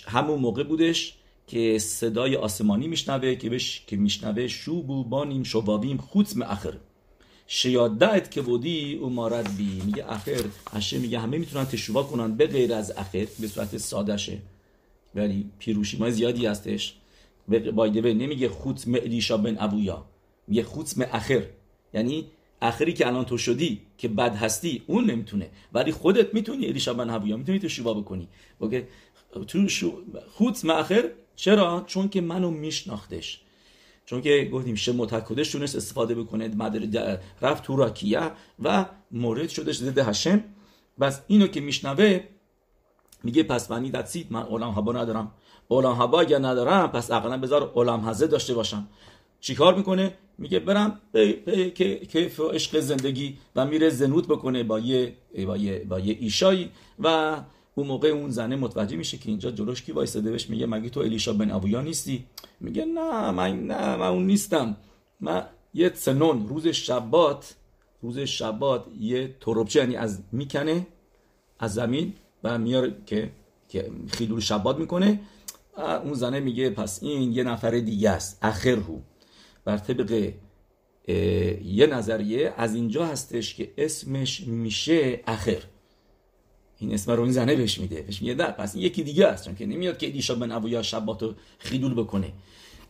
[0.07, 1.13] همون موقع بودش
[1.47, 6.73] که صدای آسمانی میشنوه که بش که میشنوه شوبو بانیم شوابیم خوت اخر
[7.47, 9.81] شیادت که بودی او مارد بی.
[9.85, 14.37] میگه اخر هشه میگه همه می‌تونن تشوبا کنن به غیر از اخر به صورت سادشه
[15.15, 16.95] ولی پیروشی ما زیادی هستش.
[17.75, 20.05] بایده نمیگه خوت الیشا بن ابویا.
[20.47, 21.43] میگه خوت اخر
[21.93, 22.25] یعنی
[22.63, 25.49] اخری که الان تو شدی که بد هستی اون نمی‌تونه.
[25.73, 28.27] ولی خودت می‌تونی الیشا بن هویا می‌تونی تو شیوا بکنی.
[28.59, 28.83] اوکی؟
[29.47, 33.41] تو شو خود مأخر چرا؟ چون که منو میشناختش.
[34.05, 38.31] چون که گفتیم شه متکدش تونست استفاده بکنه مدر رفت تو راکیه
[38.63, 40.43] و مورد شدش ضد هشم
[40.99, 42.19] بس اینو که میشنوه
[43.23, 45.31] میگه پس منی دستید من اولام هبا ندارم.
[45.67, 48.87] اولام هبا اگر ندارم پس اقلا بذار اولام هزه داشته باشم.
[49.43, 51.33] چیکار می‌کنه؟ میگه برم به
[52.11, 55.13] کیف و عشق زندگی و میره زنود بکنه با یه
[55.47, 57.37] با یه, با یه ایشایی و
[57.75, 60.99] اون موقع اون زنه متوجه میشه که اینجا جلوش کی وایساده؟ بهش میگه مگه تو
[60.99, 62.25] الیشا بن ابویا نیستی؟
[62.59, 64.77] میگه نه من نه من اون نیستم.
[65.19, 67.55] من یه سنون روز شبات
[68.01, 70.87] روز شبات یه تروبچه یعنی از می‌کنه
[71.59, 73.31] از زمین و میاره که
[73.69, 75.19] که خیلول شبات می‌کنه.
[75.77, 78.39] اون زنه میگه پس این یه نفر دیگه است.
[78.41, 78.99] اخرهو
[79.65, 80.33] بر طبق
[81.63, 85.63] یه نظریه از اینجا هستش که اسمش میشه اخر
[86.77, 89.55] این اسم رو این زنه بهش میده بهش میگه نه پس یکی دیگه است چون
[89.55, 92.33] که نمیاد که دیشا بن ابویا شباتو خیدول بکنه.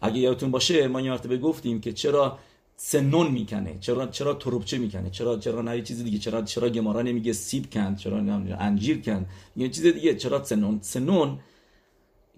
[0.02, 2.40] اگه یادتون باشه ما یه مرتبه گفتیم که چرا
[2.76, 7.34] سنون می‌کنه چرا چرا تروبچه می‌کنه چرا چرا نه چیز دیگه چرا چرا گمارا نمیگه
[7.34, 11.40] سیب کند چرا انجیر کند یه چیز دیگه چرا سنون سنون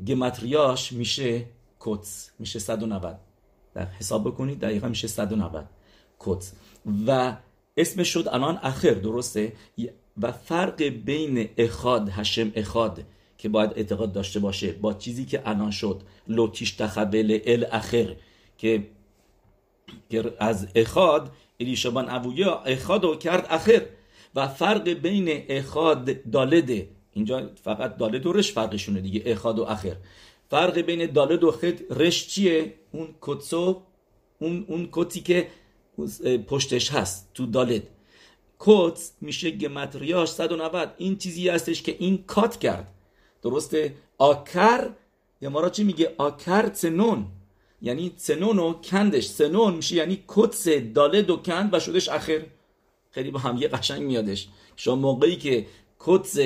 [0.08, 1.46] گمتریاش میشه
[1.80, 3.20] کتس میشه 190
[3.76, 5.66] در حساب بکنید دقیقا میشه 190
[6.20, 6.54] کتس
[7.08, 7.36] و
[7.78, 9.54] اسمش شد الان اخر درسته؟
[10.22, 13.04] و فرق بین اخاد هشم اخاد
[13.38, 16.02] که باید اعتقاد داشته باشه با چیزی که الان شد.
[16.28, 18.16] لوتیش تخبل ال اخر
[18.58, 18.88] که
[20.40, 23.82] از اخاد الیشابان ابویا اخاد رو کرد اخر
[24.36, 29.96] و فرق بین اخاد دالده اینجا فقط دالد و رش فرقشونه دیگه اخاد و اخر
[30.50, 33.82] فرق بین دالد و خد رش چیه؟ اون کتسو
[34.40, 35.48] اون اون کتی که
[36.48, 37.84] پشتش هست تو دالد.
[38.60, 42.88] کت میشه گمتریاش 190 این چیزی هستش که این کات کرد.
[43.42, 44.90] درسته؟ آکر
[45.42, 47.26] یا ما را چی میگه؟ آکر تنون
[47.82, 49.26] یعنی سنون و کندش.
[49.26, 52.42] سنون میشه یعنی کتس داله دو کند و شدش اخر.
[53.12, 54.48] خیلی با هم یه قشنگ میادش.
[54.76, 55.66] شما موقعی که
[56.00, 56.38] کتس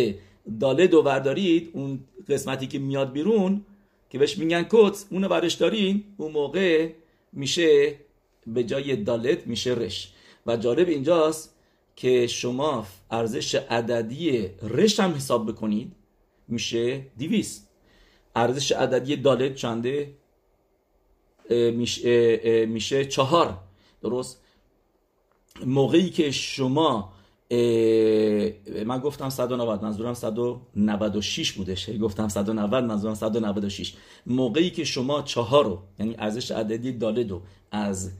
[0.60, 3.66] داله دو بردارید اون قسمتی که میاد بیرون
[4.10, 6.94] که بهش میگن کتس اونو برش دارین اون موقع
[7.34, 7.96] میشه
[8.48, 10.14] به جای دالت میشه رش.
[10.46, 11.56] و جالب اینجاست
[11.96, 15.92] که شما ارزش عددی رش هم حساب بکنید
[16.48, 17.70] میشه دیویست
[18.36, 20.14] ارزش عددی دالت چنده؟
[21.50, 23.58] میشه, میشه چهار.
[24.02, 24.42] درست؟
[25.66, 27.14] موقعی که شما
[28.86, 33.94] من گفتم 190 منظورم 196 بودش گفتم 190 منظورم 196
[34.26, 38.12] موقعی که شما چهار رو یعنی ارزش عددی دالدو از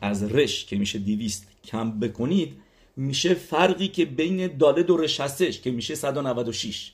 [0.00, 2.56] از رش که میشه 200 کم بکنید
[2.96, 6.92] میشه فرقی که بین دالد و رش هستش که میشه 196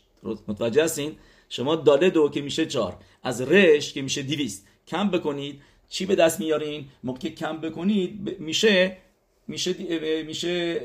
[0.49, 1.13] متوجه هستین؟
[1.49, 6.41] شما دالدو که میشه 4 از رش که میشه 200 کم بکنید چی به دست
[6.41, 8.97] میارین؟ موقع که کم بکنید میشه
[9.49, 9.75] میشه
[10.27, 10.81] میشه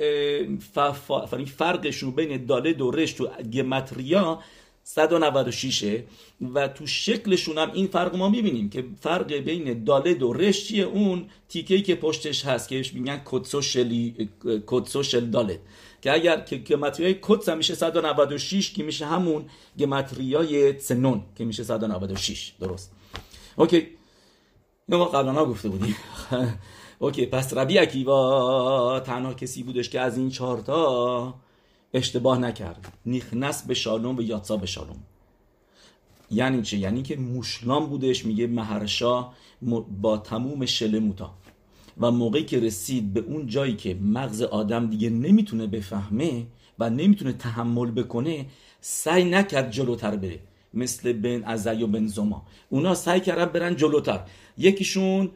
[1.57, 4.39] فرقشون بین داله و رش تو گمتریا
[4.83, 6.03] 196
[6.53, 10.83] و تو شکلشون هم این فرق ما می‌بینیم که فرق بین داله و رش چیه؟
[10.83, 14.29] اون تیکه که پشتش هست که میگن کتسو شلی
[14.67, 15.59] קוצו של דלת
[16.01, 19.45] که اگر که גימטריה ی קוץ هم میشه 196 که میشه همون
[19.79, 22.91] גימטריה ی צנון که میشه 196 درست.
[23.55, 23.87] OK.
[24.89, 25.95] ما قبلا گفته بودیم.
[26.99, 31.33] OK پس ربی اکیوا تنها کسی بودش که از این چهارتا
[31.93, 32.93] اشتباه نکرد.
[33.05, 35.03] נכנס בשלום ויצא בשלום.
[36.31, 39.27] یعنی چه؟ یعنی که מושלם بودش میگه مهرشا
[40.01, 41.33] با تموم شلموتا
[41.99, 46.45] و موقعی که رسید به اون جایی که مغز آدم دیگه نمی‌تونه بفهمه
[46.79, 48.45] و نمی‌تونه تحمل بکنه
[48.81, 50.39] سعی نکرد جلوتر بره.
[50.73, 52.45] مثل بن ازای و بن زما.
[52.69, 54.19] اونا سعی کردن برن جلوتر.
[54.57, 55.31] یکیشون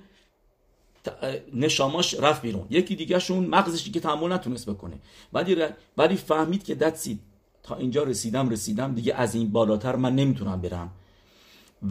[1.54, 2.68] نشاماش رفت بیرون.
[2.70, 4.96] یکی دیگهشون مغزش دیگه تحمل نتونست بکنه.
[5.34, 5.58] ولی
[5.98, 7.20] ولی فهمید که دتسی
[7.64, 8.96] تا اینجا رسیدم رسیدم.
[8.96, 10.92] دیگه از این بالاتر من نمی‌تونم برم.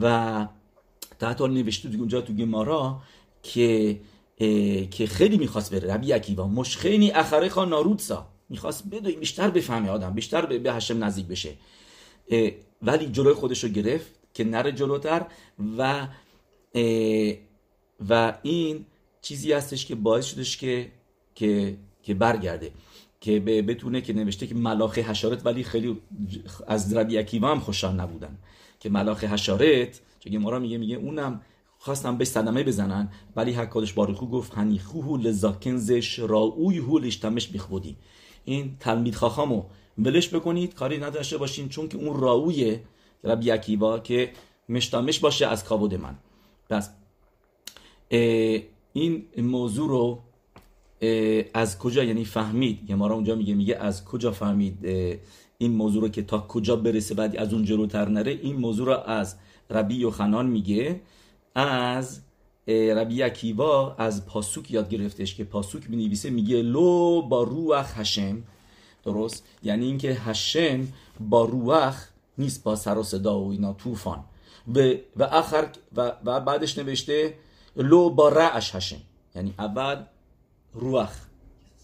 [0.03, 0.47] و
[1.19, 3.01] تحت حال نوشته دیگه اونجا تو گمارا
[3.43, 4.01] که
[4.91, 5.95] که خیلی می‌خواست بره.
[5.95, 6.49] ربی اکیوا.
[6.49, 8.29] مشخینی اخره خان ناروتسا.
[8.49, 10.15] می‌خواست بدوی بیشتر بفهمه آدم.
[10.15, 11.55] بیشتر به هشم نزدیک بشه.
[12.83, 15.27] ولی جلوی خودش رو گرفت که نره جلوتر
[15.79, 16.09] و
[18.09, 18.87] و این
[19.23, 20.91] چیزی هستش که باعث شدش که
[21.35, 22.73] که که برگرده
[23.21, 26.01] که بتونه که نوشته که ملاخ حشارت ولی خیلی
[26.67, 28.39] از ربی اکیوا هم خوشحال نبودن.
[28.81, 31.41] که ملاخ حشارت چون ما میگه میگه اونم
[31.79, 37.97] خواستم به صدمه بزنن ولی حکادش باروخو گفت هنیخوهو لزاکنزش راوی هو لشتمش بیخودی
[38.45, 39.65] این تلمید خاخامو
[39.99, 42.79] ولش بکنید کاری نداشته باشین چون که اون راوی
[43.25, 44.33] ربی اکیوا که
[44.69, 46.15] مشتمش باشه از کابود من.
[46.71, 46.91] پس
[48.93, 50.19] این موضوع رو
[51.55, 54.87] از کجا یعنی فهمید؟ یه مارا اونجا میگه میگه از کجا فهمید
[55.59, 58.33] این موضوع رو که تا کجا برسه بعد از اون جلوتر نره.
[58.33, 59.37] این موضوع رو از
[59.71, 61.01] ربی و خنان میگه
[61.55, 62.21] از
[62.69, 68.43] ربی عکیوا از پاسوک یاد گرفتش که پاسوک می نویسه میگه لو با روح هشم
[69.05, 70.89] درست؟ یعنی اینکه هشم
[71.21, 71.97] با روح
[72.39, 74.25] نیست با سر و صدا و اینا طوفان.
[74.75, 77.35] و و آخر و, و بعدش نوشته
[77.77, 79.01] لو با رعش هشم
[79.35, 80.05] یعنی اول
[80.73, 81.11] רוח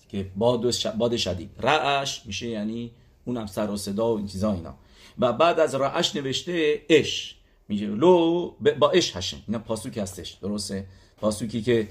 [0.08, 1.50] که باد, باد شدید.
[1.60, 2.90] רעש میشه یعنی
[3.24, 4.74] اونم سر و صدا و این چیزا اینا.
[5.18, 7.36] و بعد از רעש نوشته אש.
[7.68, 10.32] میگه לא באש השם اینا פסוק هستش.
[10.32, 10.86] درسته؟
[11.20, 11.88] פסוק ی که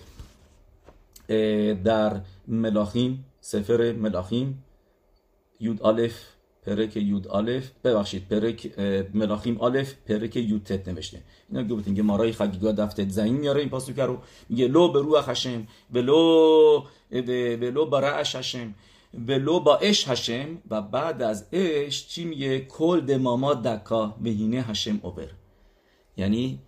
[1.84, 4.63] در מלכים ספר מלכים
[5.60, 6.13] יוד אלף
[6.67, 8.80] פרק יוד אלף ببخشید פרק
[9.13, 11.21] מלכים אלף פרק יוד טית نوشته.
[11.49, 14.17] اینا گفتیم که גמרא ی חגיגה דף טית זין میاره این פסוק رو.
[14.49, 16.84] میگه لو به روح هشم ولو
[17.62, 18.73] ولو با رعش هشم
[19.27, 24.99] ولو با اش هشم و بعد از اش چی میگه؟ کل دماما دکا وهینه هشم
[25.03, 25.30] اوبر
[26.17, 26.60] یعنی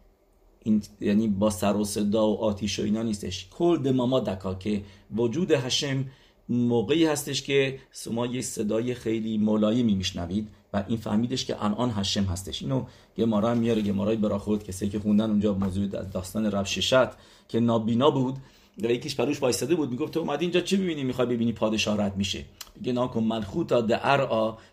[0.64, 3.48] این یعنی با سر و صدا و آتیش و اینا نیستش.
[3.52, 4.82] کل دماما دکا که
[5.16, 6.06] وجود هشم
[6.50, 12.24] موقعی هستش که شما یه صدای خیلی ملایمی میشنوید و این فهمیدش که الان هشم
[12.24, 12.62] هستش.
[12.62, 12.86] اینو
[13.18, 17.10] گمارا میاره گمارای براخود کسی که خوندن اونجا موضوع داستان رب ششت
[17.50, 18.36] که نابینا بود
[18.78, 22.18] و یکیش پروش وایساده بود می‌گفت تو اومدی اینجا چه ببینی می‌خوای ببینی پادشاه رد
[22.18, 22.46] میشه.
[22.76, 23.92] میگه ناکن ملخوتا د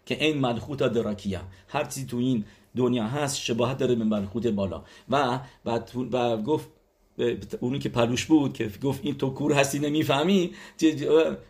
[0.06, 2.44] که این ملخوتا دراکیا هر چیزی تو این
[2.76, 4.82] دنیا هست شباهت داره به ملخوت بالا.
[5.08, 5.80] و و,
[6.12, 6.68] و گفت
[7.60, 10.50] اونی که پلوش بود که گفت این تو کور هستی نمی‌فهمی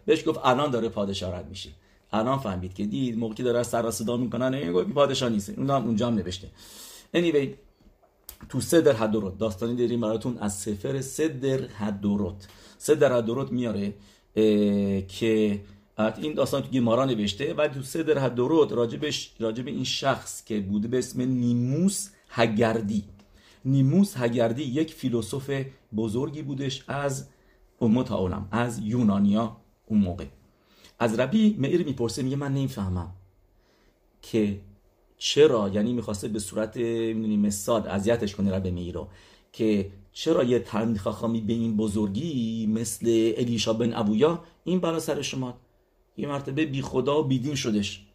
[0.06, 1.70] بهش گفت الان داره پادشاه رد میشه.
[2.12, 5.50] الان فهمید که دید موقعی داره سر صدا می‌کنن این پادشاه نیست.
[5.50, 6.48] اون هم اونجا هم نوشته.
[7.14, 7.48] Anyway
[8.48, 12.48] تو صدر هدورت داستانی داریم براتون از سفر صدر هدورت
[12.78, 13.94] صدر هدورت میاره
[15.08, 15.60] که
[16.18, 20.88] این داستان تو گیمارا نوشته و تو صدر هدورت راجبش راجب این شخص که بوده
[20.88, 23.04] به اسم نیموس هگردی.
[23.66, 25.50] نیموس هگردی یک فیلسوف
[25.96, 27.28] بزرگی بودش از
[27.80, 30.24] امت عالم از یونانیا اون موقع.
[30.98, 33.12] از ربی معیر می‌پرسه میگه من نمی‌فهمم
[34.22, 34.60] که
[35.18, 39.08] چرا یعنی می‌خواسته به صورت می‌دونی مثال اذیتش کنه رب میرو
[39.52, 45.22] که چرا یه تلمید خاخامی به این بزرگی مثل الیشا بن ابویا این بلا سر
[45.22, 45.58] شما
[46.16, 48.06] یه مرتبه بی خدا و بیدین شدش.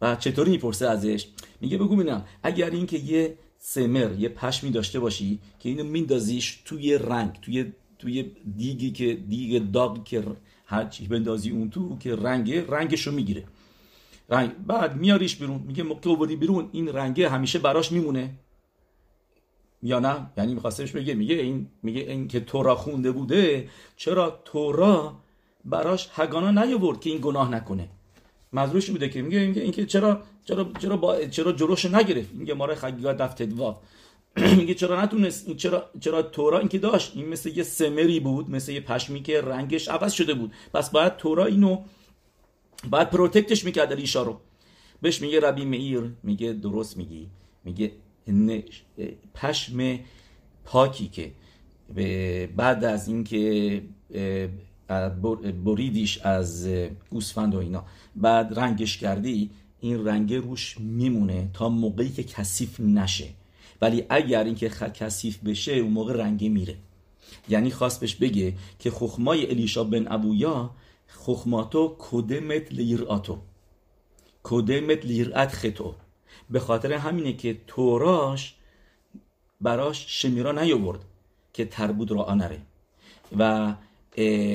[0.00, 1.26] و چطوری می‌پرسه ازش؟
[1.60, 6.98] میگه بگو ببینم اگر اینکه یه سمر یه پشمی داشته باشی که اینو میندازیش توی
[6.98, 10.24] رنگ توی توی دیگی که دیگ داغ که
[10.66, 13.44] هر چی بندازی اون تو که رنگ رنگشو می‌گیره.
[14.28, 18.30] رنگ بعد میاریش بیرون میگه موقع آوردی بیرون این رنگه همیشه براش میمونه.
[19.82, 25.16] یا نه؟ یعنی میخواستش بگه میگه این میگه این که تورا خونده بوده چرا تورا
[25.64, 27.88] براش هگانا نیاورد که این گناه نکنه؟
[28.54, 32.74] مزروش بوده که میگه اینکه اینکه چرا چرا چرا با چرا جلوش نگرفت؟ میگه ماره
[32.74, 33.76] خگیگا دفت ادواف
[34.58, 38.72] میگه چرا نتونست این چرا چرا تورا اینکه داشت این مثل یه سمری بود مثل
[38.72, 40.52] یه پشمی که رنگش عوض شده بود.
[40.74, 41.82] پس باید تورا اینو
[42.90, 44.40] باید پروتکتش می‌کرد الیشا رو.
[45.02, 46.12] بهش میگه ربی مئیر.
[46.22, 47.28] میگه درست میگی.
[47.64, 47.92] میگه
[49.34, 49.98] پشم
[50.64, 51.32] پاکی که
[52.56, 53.82] بعد از اینکه
[55.64, 56.68] بریدیش از
[57.10, 57.84] گوسفند و اینا.
[58.16, 63.28] بعد رنگش کردی این رنگ روش میمونه تا موقعی که کثیف نشه.
[63.80, 66.76] ولی اگر اینکه کثیف بشه اون موقع رنگی میره.
[67.48, 70.70] یعنی خواست بهش بگه که خخمای الیشا بن ابویا
[71.06, 73.38] خخماتو کدمت لیراتو
[74.42, 75.94] کدمت لیرات خطو.
[76.50, 78.54] به خاطر همینه که توراش
[79.60, 81.00] براش شمیرا نیاورد
[81.52, 82.60] که تربود را آنره.
[83.38, 83.74] و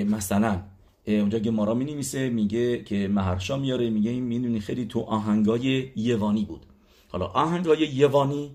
[0.10, 0.62] مثلا
[1.08, 5.92] اونجا که גמרא می نویسه میگه که مهرشا میاره میگه این می‌دونی خیلی تو آهنگای
[5.96, 6.66] یونانی بود.
[7.10, 8.52] حالا آهنگای یونانی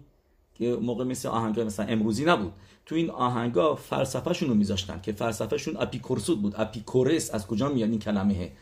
[0.55, 2.53] که موقع مثل آهنگای مثلا امروزی نبود.
[2.87, 6.55] تو این آهنگا فلسفهشون رو میذاشتن که فلسفهشون אפיקורסות بود.
[6.57, 8.53] אפיקורוס از کجا میاد؟ این کلمه.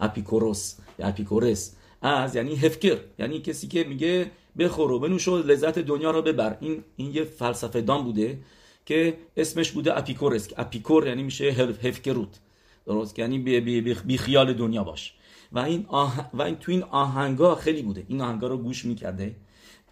[0.00, 1.76] אפיקורוס یا אפיקורוס.
[2.02, 2.98] از یعنی הפקר.
[3.18, 6.56] یعنی کسی که میگه بخور و بنوش و لذت دنیا رو ببر.
[6.60, 8.38] این این یه فلسفه دان بوده.
[8.86, 12.40] که اسمش بوده اپیکورس اپیکور یعنی میشه הפקרות.
[12.86, 15.14] درست؟ یعنی بی, بی, بی, خیال دنیا باش.
[15.52, 16.30] و این آه...
[16.34, 18.04] و این تو این آهنگا خیلی بوده.
[18.08, 19.36] این آهنگا رو گوش می‌کرده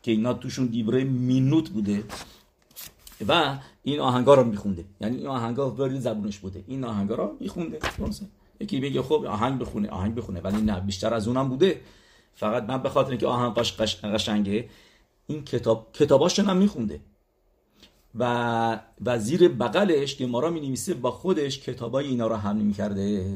[0.03, 2.05] که اینا توشون דברי מינות بوده
[3.29, 4.85] و این آهنگا رو میخونده.
[5.01, 6.65] یعنی این آهنگا ورد زبونش بوده.
[6.67, 7.79] این آهنگا رو میخونده.
[8.61, 10.41] یکی میگه خب آهنگ بخونه آهنگ بخونه.
[10.41, 11.81] ولی نه بیشتر از اونم بوده.
[12.35, 14.69] فقط من به خاطر اینکه آهنگ قشنگه
[15.27, 17.01] این کتاب کتاباش هم میخونده.
[18.19, 23.27] و و زیر بغلش که مارا می نویسه با خودش کتابای اینا رو حمل می‌کرده.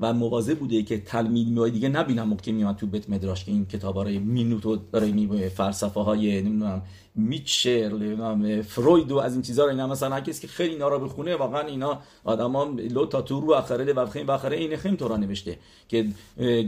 [0.00, 3.66] و موازه بوده که تلمید میای دیگه نبینم موقع میاد تو بیت مدراش که این
[3.66, 6.82] کتابا رو مینوتو داره می فلسفه های نمی‌دونم
[7.16, 11.36] میچر فروید و از این چیزا رو اینا مثلا کسی که خیلی اینا رو بخونه
[11.36, 15.58] واقعا اینا آدما لو تا تو رو اخره خیم و اخره این خیم تو نوشته
[15.88, 16.06] که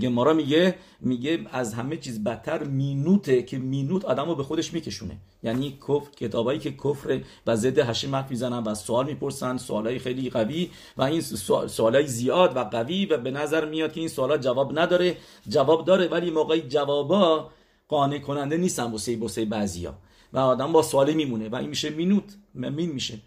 [0.03, 5.17] گمارا میگه میگه از همه چیز بدتر مینوته که مینوت آدمو به خودش میکشونه.
[5.43, 10.31] یعنی کفر کتابایی که کفر و ضد هشیم حرف می‌زنن و سوال می‌پرسن سوالای خیلی
[10.31, 14.79] قوی و این سوالای زیاد و قوی و به نظر میاد که این سوالا جواب
[14.79, 15.17] نداره.
[15.49, 17.51] جواب داره ولی موقعی جوابا
[17.89, 19.95] قانع کننده نیستن واسه واسه بعضیا.
[20.33, 23.19] و آدم با سوالی میمونه و این میشه مینوت مین میشه.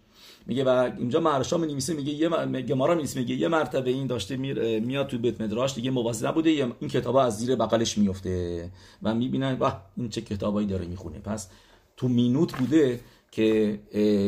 [0.45, 2.29] میگه و اینجا مهرشا می نویسه میگه یه
[2.61, 4.37] גמרא می میگه یه مرتبه این داشته
[4.79, 8.69] میاد تو בית מדרש دیگه مواظب نبوده این کتاب از زیر بغلش میفته
[9.03, 11.19] و می‌بینن و این چه کتابایی داره می‌خونه.
[11.19, 11.49] پس
[11.97, 12.99] تو מינות بوده
[13.31, 13.79] که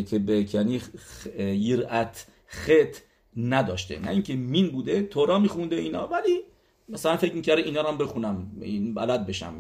[0.10, 0.82] که به یعنی
[1.40, 2.98] יראת חטא
[3.38, 4.00] نداشته.
[4.00, 6.40] نه اینکه מין بوده תורה میخونده اینا ولی
[6.90, 9.54] مثلا فکر می‌کرده اینا رو هم بخونم این بلد بشم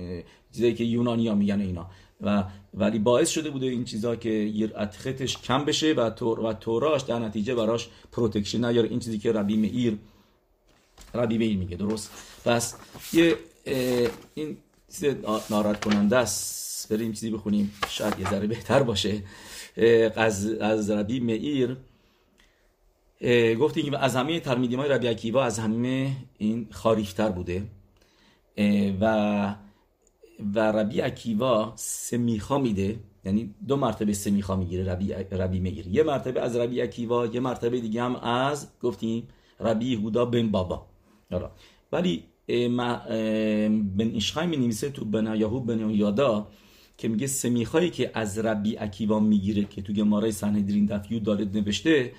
[0.51, 1.89] چیزایی که یونانی ها میگن اینا.
[2.23, 2.43] و
[2.73, 6.85] ولی باعث شده بوده این چیزا که חטא ش کم بشه و تور و תורה
[6.85, 9.97] ش در نتیجه براش protection نیاره این چیزی که ربی مئیر
[11.13, 12.11] ربی مئیر میگه درست؟
[12.45, 12.75] پس
[13.13, 13.35] یه
[14.33, 14.57] این
[14.91, 15.05] چیز
[15.49, 16.93] ناراحت کننده است.
[16.93, 17.73] بریم چیزی بخونیم.
[17.89, 19.23] شاید یه ذره بهتر باشه.
[20.15, 21.77] از از ربی مئیر.
[23.59, 27.63] گفتیم که از همه ترمیدیم های ربی عکیوا از همه این خاریفتر بوده.
[29.01, 29.55] و
[30.55, 32.99] و ربی عکیوا سمیخا میده.
[33.25, 37.79] یعنی دو مرتبه سمیخا می‌گیره ربی, ربی می‌گیره یه مرتبه از ربی عکیوا یه مرتبه
[37.79, 39.27] دیگه هم از گفتیم
[39.59, 40.87] ربی یهودا بن بابا.
[41.91, 42.23] ولی
[43.97, 46.47] بن ایشخای می نویسه تو بن یهو بن یادا
[46.97, 52.11] که میگه سمیخایی که از ربی عکیوا می‌گیره که تو گمارای سنهدرین دفیو دارد نوشته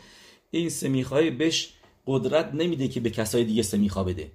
[0.51, 1.73] این سمیخای بهش
[2.07, 4.31] قدرت نمیده که به کسای دیگه سمیخا بده.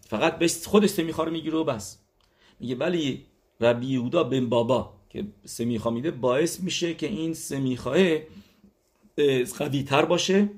[0.00, 2.03] فقط بهش خودش سمیخا رو می‌گیره و بس.
[2.60, 3.22] میگه ولی
[3.60, 7.98] ربی یهودا بن بابا که سمیخا میده باعث میشه که این سمیخاه
[9.58, 10.48] قوی تر باشه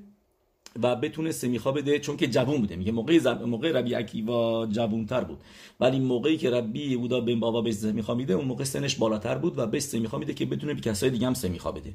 [0.82, 2.76] و بتونه سمیخا بده چون که جوون بوده.
[2.76, 3.42] میگه موقع زب...
[3.42, 5.38] موقع ربی عکیوا جوون تر بود.
[5.80, 9.58] ولی موقعی که ربی یهودا بن بابا به سمیخا میده اون موقع سنش بالاتر بود
[9.58, 11.92] و به سمیخا میده که بتونه به کسای دیگه هم سمیخا بده.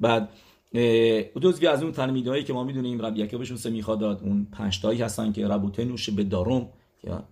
[0.00, 0.28] بعد
[1.40, 4.22] دوزگی از اون تلمیدهایی که ما می‌دونیم ربی عکیوا بهشون سمیخا داد.
[4.22, 6.68] اون پنج تایی هستن که ربوتنوش به داروم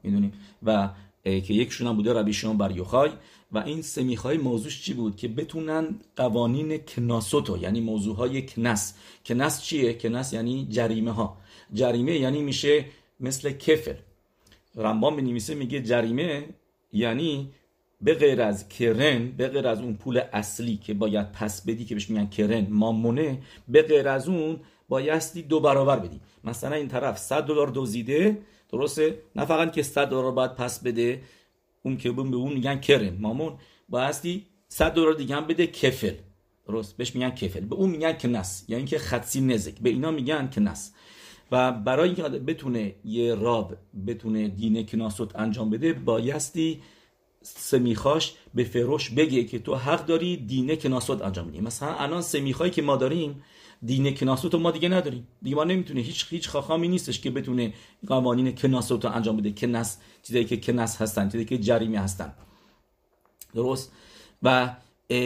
[0.02, 0.32] می‌دونیم.
[0.62, 0.88] و
[1.26, 3.10] که یکشون هم بوده ربی شیون بر یوخای.
[3.52, 8.94] و این سمیخای موضوعش چی بود؟ که بتونن قوانین کناسوتو یعنی موضوع های کنس.
[9.24, 11.36] کنس چیه؟ کنس یعنی جریمه ها
[11.74, 12.84] جریمه یعنی میشه
[13.20, 13.94] مثل کفل
[14.76, 16.44] رمبان بنویسه میگه جریمه
[16.92, 17.48] یعنی
[18.00, 21.94] به غیر از کرن به غیر از اون پول اصلی که باید پس بدی که
[21.94, 26.20] بهش میگن کرن مامونه به غیر از اون بایستی دو برابر بدی.
[26.44, 28.38] مثلا این طرف 100 دلار دزدیده
[28.68, 31.22] درسته؟ نه فقط که 100 دلار باید پس بده.
[31.82, 33.52] اون که به اون میگن کرن مامون
[33.88, 36.14] بایستی 100 دلار دیگه هم بده کفل.
[36.68, 36.96] درست.
[36.96, 37.60] بهش میگن کفل.
[37.60, 39.74] به اون میگن کنس یعنی که خدسی نزک.
[39.80, 40.92] به اینا میگن کنس
[41.52, 46.82] و برای اینکه بتونه یه راب بتونه دین کناسوت انجام بده بایستی
[47.42, 51.60] سمیخاش به فروش بگه که تو حق داری دینه کناسوت انجام بدی.
[51.60, 53.42] مثلا الان سمیخایی که ما داریم
[53.82, 55.26] دین کناسوت ما دیگه نداریم.
[55.42, 57.74] دیگه ما نمی‌تونه هیچ هیچ خاخامی نیستش که بتونه
[58.06, 59.50] قوانین کناسوت رو انجام بده.
[59.50, 62.34] کنس چیزایی که کنس هستن چیزایی که جریمه هستن.
[63.54, 63.92] درست؟
[64.42, 64.76] و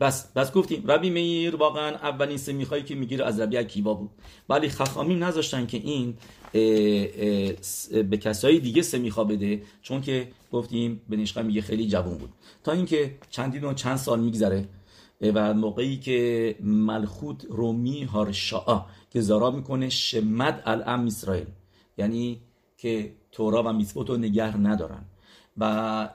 [0.00, 0.86] بس بس گفتیم.
[0.86, 4.10] ربی میر واقعا اولین سمیخایی که می‌گیره از ربی عکیوا بود.
[4.48, 6.16] ولی خخامی نذاشتن که این
[8.10, 12.30] به کسایی دیگه سمیخا بده چون که گفتیم به نشقه میگه خیلی جوون بود.
[12.64, 14.68] تا اینکه چندین و چند سال میگذره.
[15.20, 21.46] و موقعی که ملخوت رومی هارشاء که زارا می‌کنه شمد الام اسرائیل.
[21.98, 22.40] یعنی
[22.76, 24.16] که تورا و میسبوت رو
[24.66, 25.04] ندارن.
[25.58, 26.08] و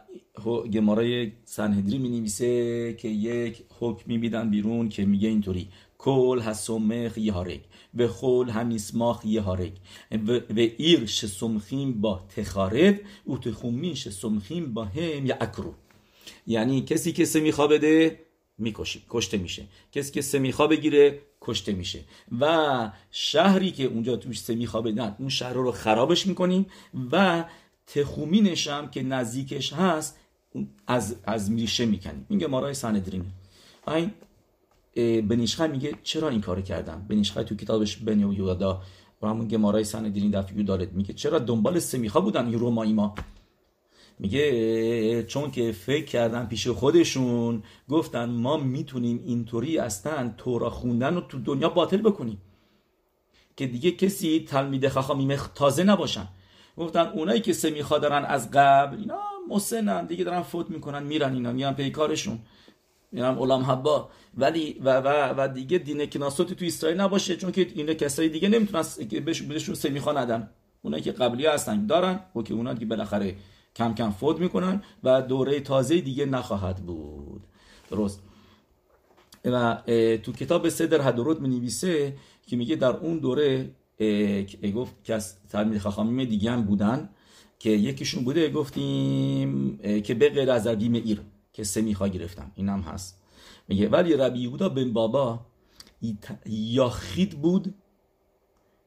[0.73, 5.67] گمارای سنهدری می نویسه که یک حکمی میدن بیرون که میگه اینطوری.
[5.97, 7.61] کل هسومخ یهارک
[7.95, 9.73] و خول همیسماخ یهارک
[10.11, 15.73] و, و ایر شسمخیم با تخارب او تخومین شسمخیم با هم یا اکرو
[16.47, 18.19] یعنی کسی که سمیخوا بده
[18.61, 19.63] می‌کشه کشته میشه.
[19.91, 21.99] کسی که سمیخا بگیره کشته میشه.
[22.39, 26.65] و شهری که اونجا توش سمیخا بدن اون شهر رو خرابش می‌کنیم
[27.11, 27.45] و
[27.87, 30.17] تخومینش هم که نزدیکش هست
[30.87, 32.25] از, از میشه می‌کنیم.
[32.29, 33.25] این گمارای سندرینه
[33.87, 34.11] این
[35.27, 38.81] بنیشخه میگه چرا این کار کردم بنیشخه تو کتابش بنی و یودا
[39.21, 40.93] و همون گمارای سندرین دفعی دارد.
[40.93, 43.15] میگه چرا دنبال سمیخا بودن این رومایی ما؟
[44.21, 51.21] میگه چون که فکر کردن پیش خودشون گفتن ما می‌تونیم اینطوری اصلا تورا خوندن رو
[51.21, 52.41] تو دنیا باطل بکنیم.
[53.57, 56.27] که دیگه کسی تلمید خخامی تازه نباشن.
[56.77, 59.19] گفتن اونایی که سمیخا دارن از قبل اینا
[59.49, 62.39] مسنن دیگه دارن فوت می‌کنن میرن اینا میرن پی کارشون.
[63.11, 64.09] میرن علام حبا.
[64.37, 68.49] ولی و, و, و دیگه دین کناسوتی تو اسرائیل نباشه چون که اینا کسایی دیگه
[68.49, 68.83] نمی‌تونن
[69.23, 70.49] بهشون سمیخا ندن.
[70.81, 73.35] اونایی که قبلی هستن دارن و که اونا دیگه بالاخره
[73.75, 77.41] کم کم فوت می‌کنن و دوره تازه دیگه نخواهد بود.
[77.89, 78.21] درست.
[79.45, 79.81] و
[80.23, 82.17] تو کتاب صدر هدورت می نویسه
[82.47, 83.71] که میگه در اون دوره
[84.75, 87.09] گفت که از تلمید خاخامیم دیگه هم بودن
[87.59, 91.21] که یکیشون بوده گفتیم که به غیر از ربی ایر
[91.53, 92.51] که سمیخا گرفتن.
[92.55, 93.21] این هم هست.
[93.67, 95.39] میگه ولی ربی یهودا بن بابا
[96.45, 97.73] یاخید بود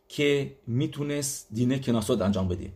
[0.08, 2.72] که می‌تونست دینه کناسات انجام بده.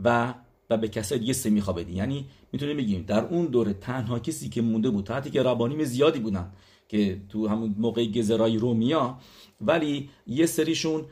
[0.00, 0.34] و
[0.70, 4.62] و به کسای دیگه سمیخا بده یعنی می‌تونیم بگیم در اون دوره تنها کسی که
[4.62, 6.52] مونده بود تا که ربانیم زیادی بودن
[6.88, 9.18] که تو همون موقع گزرای رومیا
[9.60, 11.04] ولی یه سریشون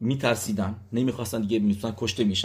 [0.00, 0.76] میترسیدن.
[0.92, 2.42] نمی‌خواستن دیگه می‌تونن کشته میشن.